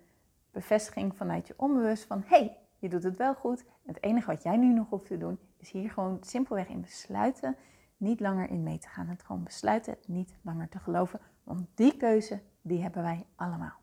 bevestiging 0.51 1.15
vanuit 1.15 1.47
je 1.47 1.53
onbewust 1.57 2.03
van 2.03 2.23
hey, 2.25 2.57
je 2.79 2.89
doet 2.89 3.03
het 3.03 3.17
wel 3.17 3.35
goed. 3.35 3.65
Het 3.85 4.03
enige 4.03 4.27
wat 4.27 4.43
jij 4.43 4.57
nu 4.57 4.73
nog 4.73 4.89
hoeft 4.89 5.05
te 5.05 5.17
doen 5.17 5.39
is 5.57 5.71
hier 5.71 5.89
gewoon 5.89 6.17
simpelweg 6.21 6.67
in 6.67 6.81
besluiten 6.81 7.55
niet 7.97 8.19
langer 8.19 8.49
in 8.49 8.63
mee 8.63 8.77
te 8.77 8.87
gaan. 8.87 9.07
Het 9.07 9.23
gewoon 9.23 9.43
besluiten 9.43 9.93
het 9.93 10.07
niet 10.07 10.35
langer 10.41 10.69
te 10.69 10.79
geloven. 10.79 11.19
Want 11.43 11.67
die 11.75 11.97
keuze, 11.97 12.41
die 12.61 12.81
hebben 12.81 13.03
wij 13.03 13.25
allemaal. 13.35 13.77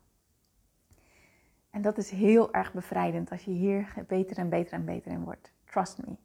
En 1.69 1.81
dat 1.81 1.97
is 1.97 2.09
heel 2.09 2.53
erg 2.53 2.73
bevrijdend 2.73 3.31
als 3.31 3.43
je 3.43 3.51
hier 3.51 4.05
beter 4.07 4.37
en 4.37 4.49
beter 4.49 4.73
en 4.73 4.85
beter 4.85 5.11
in 5.11 5.23
wordt. 5.23 5.51
Trust 5.65 5.97
me. 5.97 6.15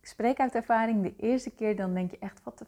Ik 0.00 0.06
spreek 0.08 0.40
uit 0.40 0.54
ervaring. 0.54 1.02
De 1.02 1.16
eerste 1.16 1.50
keer 1.50 1.76
dan 1.76 1.94
denk 1.94 2.10
je 2.10 2.18
echt, 2.18 2.42
wat 2.42 2.60
een 2.60 2.66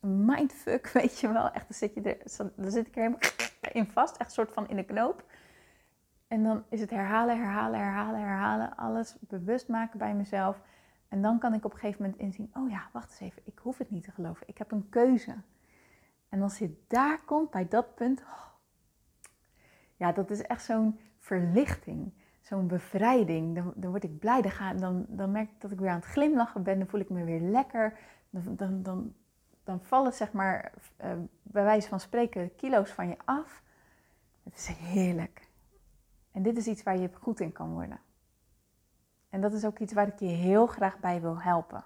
mindfuck, 0.00 0.86
weet 1.00 1.20
je 1.20 1.32
wel. 1.32 1.50
Echt, 1.50 1.68
dan 1.68 1.76
zit, 1.76 1.94
je 1.94 2.00
er, 2.00 2.16
dan 2.56 2.70
zit 2.70 2.86
ik 2.86 2.96
er 2.96 3.02
helemaal 3.02 3.20
in 3.72 3.86
vast. 3.86 4.16
Echt 4.16 4.28
een 4.28 4.34
soort 4.34 4.52
van 4.52 4.68
in 4.68 4.76
de 4.76 4.84
knoop. 4.84 5.24
En 6.28 6.42
dan 6.42 6.64
is 6.68 6.80
het 6.80 6.90
herhalen, 6.90 7.36
herhalen, 7.36 7.80
herhalen, 7.80 8.20
herhalen. 8.20 8.76
Alles 8.76 9.16
bewust 9.20 9.68
maken 9.68 9.98
bij 9.98 10.14
mezelf. 10.14 10.60
En 11.08 11.22
dan 11.22 11.38
kan 11.38 11.54
ik 11.54 11.64
op 11.64 11.72
een 11.72 11.78
gegeven 11.78 12.02
moment 12.02 12.20
inzien: 12.20 12.50
oh 12.54 12.70
ja, 12.70 12.88
wacht 12.92 13.10
eens 13.10 13.20
even, 13.20 13.42
ik 13.44 13.58
hoef 13.58 13.78
het 13.78 13.90
niet 13.90 14.04
te 14.04 14.10
geloven. 14.10 14.48
Ik 14.48 14.58
heb 14.58 14.72
een 14.72 14.88
keuze. 14.88 15.34
En 16.28 16.42
als 16.42 16.58
je 16.58 16.84
daar 16.88 17.24
komt 17.24 17.50
bij 17.50 17.68
dat 17.68 17.94
punt, 17.94 18.20
oh, 18.20 18.46
ja, 19.96 20.12
dat 20.12 20.30
is 20.30 20.42
echt 20.42 20.64
zo'n 20.64 20.98
verlichting, 21.18 22.12
zo'n 22.40 22.66
bevrijding. 22.66 23.54
Dan, 23.54 23.72
dan, 23.76 23.90
word 23.90 24.04
ik 24.04 24.18
blij, 24.18 24.42
dan, 24.42 24.76
dan, 24.76 25.04
dan 25.08 25.30
merk 25.30 25.50
ik 25.50 25.60
dat 25.60 25.70
ik 25.70 25.78
weer 25.78 25.90
aan 25.90 25.96
het 25.96 26.04
glimlachen 26.04 26.62
ben, 26.62 26.78
dan 26.78 26.88
voel 26.88 27.00
ik 27.00 27.10
me 27.10 27.24
weer 27.24 27.40
lekker. 27.40 27.98
Dan, 28.30 28.56
dan, 28.56 28.82
dan, 28.82 29.14
dan 29.70 29.80
vallen, 29.82 30.12
zeg 30.12 30.32
maar, 30.32 30.72
uh, 31.04 31.12
bij 31.42 31.64
wijze 31.64 31.88
van 31.88 32.00
spreken, 32.00 32.54
kilo's 32.56 32.90
van 32.90 33.08
je 33.08 33.16
af. 33.24 33.62
Het 34.42 34.56
is 34.56 34.66
heerlijk. 34.66 35.48
En 36.32 36.42
dit 36.42 36.56
is 36.56 36.66
iets 36.66 36.82
waar 36.82 36.98
je 36.98 37.10
goed 37.12 37.40
in 37.40 37.52
kan 37.52 37.72
worden. 37.72 38.00
En 39.28 39.40
dat 39.40 39.52
is 39.52 39.64
ook 39.64 39.78
iets 39.78 39.92
waar 39.92 40.06
ik 40.06 40.18
je 40.18 40.26
heel 40.26 40.66
graag 40.66 40.98
bij 40.98 41.20
wil 41.20 41.40
helpen. 41.40 41.84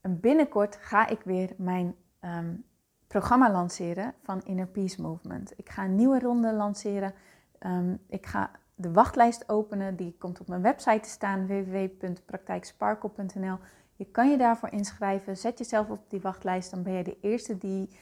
En 0.00 0.20
binnenkort 0.20 0.76
ga 0.76 1.06
ik 1.06 1.22
weer 1.22 1.54
mijn 1.56 1.94
um, 2.20 2.64
programma 3.06 3.50
lanceren 3.50 4.14
van 4.22 4.44
Inner 4.44 4.66
Peace 4.66 5.02
Movement. 5.02 5.52
Ik 5.56 5.70
ga 5.70 5.84
een 5.84 5.94
nieuwe 5.94 6.18
ronde 6.18 6.52
lanceren. 6.52 7.14
Ehm, 7.58 7.96
ik 8.06 8.26
ga 8.26 8.50
de 8.74 8.92
wachtlijst 8.92 9.48
openen. 9.48 9.96
Die 9.96 10.16
komt 10.18 10.40
op 10.40 10.48
mijn 10.48 10.62
website 10.62 11.00
te 11.00 11.08
staan, 11.08 11.46
www.praktijksparkle.nl. 11.46 13.58
Je 13.96 14.04
kan 14.04 14.30
je 14.30 14.36
daarvoor 14.36 14.68
inschrijven. 14.68 15.36
Zet 15.36 15.58
jezelf 15.58 15.90
op 15.90 16.10
die 16.10 16.20
wachtlijst. 16.20 16.70
Dan 16.70 16.82
ben 16.82 16.92
je 16.92 17.04
de 17.04 17.16
eerste 17.20 17.58
die 17.58 17.98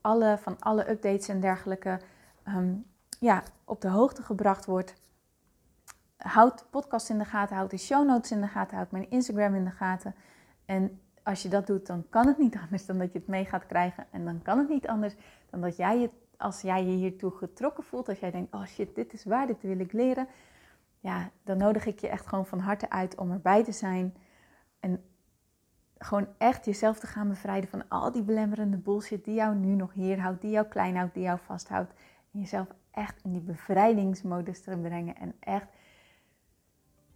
alle, 0.00 0.38
van 0.38 0.56
alle 0.58 0.90
updates 0.90 1.28
en 1.28 1.40
dergelijke 1.40 2.00
ehm, 2.42 2.74
ja, 3.20 3.42
op 3.64 3.80
de 3.80 3.88
hoogte 3.88 4.22
gebracht 4.22 4.66
wordt. 4.66 4.94
Houd 6.16 6.58
de 6.58 6.64
podcast 6.70 7.10
in 7.10 7.18
de 7.18 7.24
gaten, 7.24 7.56
houd 7.56 7.70
de 7.70 7.78
show 7.78 8.06
notes 8.06 8.30
in 8.30 8.40
de 8.40 8.46
gaten, 8.46 8.76
houd 8.76 8.90
mijn 8.90 9.10
Instagram 9.10 9.54
in 9.54 9.64
de 9.64 9.70
gaten. 9.70 10.14
En 10.64 11.00
als 11.22 11.42
je 11.42 11.48
dat 11.48 11.66
doet, 11.66 11.86
dan 11.86 12.06
kan 12.08 12.26
het 12.26 12.38
niet 12.38 12.56
anders 12.64 12.86
dan 12.86 12.98
dat 12.98 13.12
je 13.12 13.18
het 13.18 13.28
mee 13.28 13.44
gaat 13.44 13.66
krijgen. 13.66 14.06
En 14.10 14.24
dan 14.24 14.42
kan 14.42 14.58
het 14.58 14.68
niet 14.68 14.86
anders 14.86 15.14
dan 15.50 15.60
dat 15.60 15.76
jij 15.76 15.98
je, 15.98 16.10
als 16.36 16.60
jij 16.60 16.84
je 16.84 16.96
hiertoe 16.96 17.30
getrokken 17.30 17.84
voelt, 17.84 18.08
als 18.08 18.18
jij 18.18 18.30
denkt, 18.30 18.54
oh 18.54 18.64
shit, 18.66 18.94
dit 18.94 19.12
is 19.12 19.24
waar, 19.24 19.46
dit 19.46 19.62
wil 19.62 19.78
ik 19.78 19.92
leren. 19.92 20.28
Ja, 21.00 21.30
dan 21.42 21.56
nodig 21.56 21.86
ik 21.86 21.98
je 21.98 22.08
echt 22.08 22.26
gewoon 22.26 22.46
van 22.46 22.58
harte 22.58 22.90
uit 22.90 23.14
om 23.16 23.32
erbij 23.32 23.64
te 23.64 23.72
zijn. 23.72 24.14
En 24.80 25.04
gewoon 26.06 26.26
echt 26.38 26.64
jezelf 26.64 26.98
te 26.98 27.06
gaan 27.06 27.28
bevrijden 27.28 27.70
van 27.70 27.88
al 27.88 28.12
die 28.12 28.22
belemmerende 28.22 28.76
bullshit 28.76 29.24
die 29.24 29.34
jou 29.34 29.54
nu 29.54 29.74
nog 29.74 29.92
hier 29.92 30.20
houdt, 30.20 30.40
die 30.40 30.50
jou 30.50 30.66
klein 30.66 30.96
houdt, 30.96 31.14
die 31.14 31.22
jou 31.22 31.38
vasthoudt. 31.44 31.92
En 32.32 32.40
jezelf 32.40 32.66
echt 32.90 33.20
in 33.24 33.32
die 33.32 33.40
bevrijdingsmodus 33.40 34.62
te 34.62 34.78
brengen 34.82 35.16
en 35.16 35.34
echt 35.40 35.66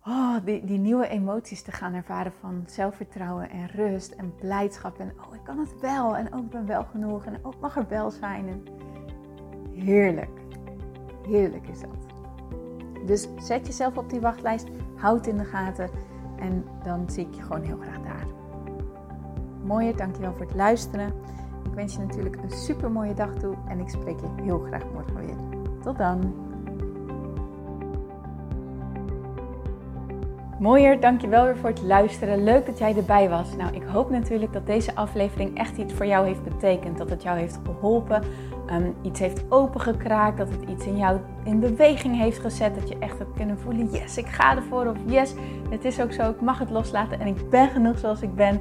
oh, 0.06 0.36
die, 0.44 0.64
die 0.64 0.78
nieuwe 0.78 1.08
emoties 1.08 1.62
te 1.62 1.72
gaan 1.72 1.94
ervaren 1.94 2.32
van 2.40 2.64
zelfvertrouwen 2.66 3.50
en 3.50 3.66
rust 3.66 4.12
en 4.12 4.34
blijdschap. 4.34 4.98
En 4.98 5.12
oh, 5.20 5.34
ik 5.34 5.44
kan 5.44 5.58
het 5.58 5.80
wel 5.80 6.16
en 6.16 6.34
ook 6.34 6.50
ben 6.50 6.66
wel 6.66 6.84
genoeg 6.84 7.24
en 7.24 7.44
ook 7.44 7.60
mag 7.60 7.76
er 7.76 7.88
wel 7.88 8.10
zijn. 8.10 8.48
En 8.48 8.64
heerlijk, 9.74 10.40
heerlijk 11.26 11.68
is 11.68 11.80
dat. 11.80 12.06
Dus 13.06 13.28
zet 13.36 13.66
jezelf 13.66 13.96
op 13.96 14.10
die 14.10 14.20
wachtlijst, 14.20 14.68
houd 14.96 15.26
in 15.26 15.36
de 15.36 15.44
gaten 15.44 15.90
en 16.36 16.64
dan 16.82 17.10
zie 17.10 17.26
ik 17.26 17.34
je 17.34 17.42
gewoon 17.42 17.62
heel 17.62 17.78
graag 17.78 18.02
daar. 18.02 18.39
Mooier, 19.70 19.96
dankjewel 19.96 20.32
voor 20.32 20.46
het 20.46 20.54
luisteren. 20.54 21.12
Ik 21.64 21.74
wens 21.74 21.92
je 21.92 21.98
natuurlijk 21.98 22.36
een 22.42 22.50
super 22.50 22.90
mooie 22.90 23.14
dag 23.14 23.34
toe 23.34 23.54
en 23.68 23.80
ik 23.80 23.88
spreek 23.88 24.20
je 24.20 24.42
heel 24.42 24.58
graag 24.58 24.82
morgen 24.92 25.16
weer. 25.16 25.36
Tot 25.82 25.98
dan! 25.98 26.34
Mooier, 30.58 31.00
dankjewel 31.00 31.44
weer 31.44 31.56
voor 31.56 31.68
het 31.68 31.82
luisteren. 31.82 32.44
Leuk 32.44 32.66
dat 32.66 32.78
jij 32.78 32.96
erbij 32.96 33.28
was. 33.28 33.56
Nou, 33.56 33.74
ik 33.74 33.82
hoop 33.82 34.10
natuurlijk 34.10 34.52
dat 34.52 34.66
deze 34.66 34.94
aflevering 34.94 35.58
echt 35.58 35.76
iets 35.76 35.94
voor 35.94 36.06
jou 36.06 36.26
heeft 36.26 36.44
betekend. 36.44 36.98
Dat 36.98 37.10
het 37.10 37.22
jou 37.22 37.38
heeft 37.38 37.58
geholpen, 37.64 38.22
um, 38.70 38.94
iets 39.02 39.20
heeft 39.20 39.44
opengekraakt, 39.48 40.38
dat 40.38 40.48
het 40.48 40.68
iets 40.68 40.86
in 40.86 40.96
jou 40.96 41.18
in 41.44 41.60
beweging 41.60 42.16
heeft 42.16 42.38
gezet. 42.38 42.74
Dat 42.74 42.88
je 42.88 42.98
echt 42.98 43.18
hebt 43.18 43.36
kunnen 43.36 43.58
voelen, 43.58 43.90
yes, 43.90 44.16
ik 44.16 44.26
ga 44.26 44.56
ervoor. 44.56 44.86
Of 44.86 44.96
yes, 45.04 45.34
het 45.70 45.84
is 45.84 46.00
ook 46.00 46.12
zo, 46.12 46.30
ik 46.30 46.40
mag 46.40 46.58
het 46.58 46.70
loslaten 46.70 47.20
en 47.20 47.26
ik 47.26 47.50
ben 47.50 47.68
genoeg 47.68 47.98
zoals 47.98 48.22
ik 48.22 48.34
ben. 48.34 48.60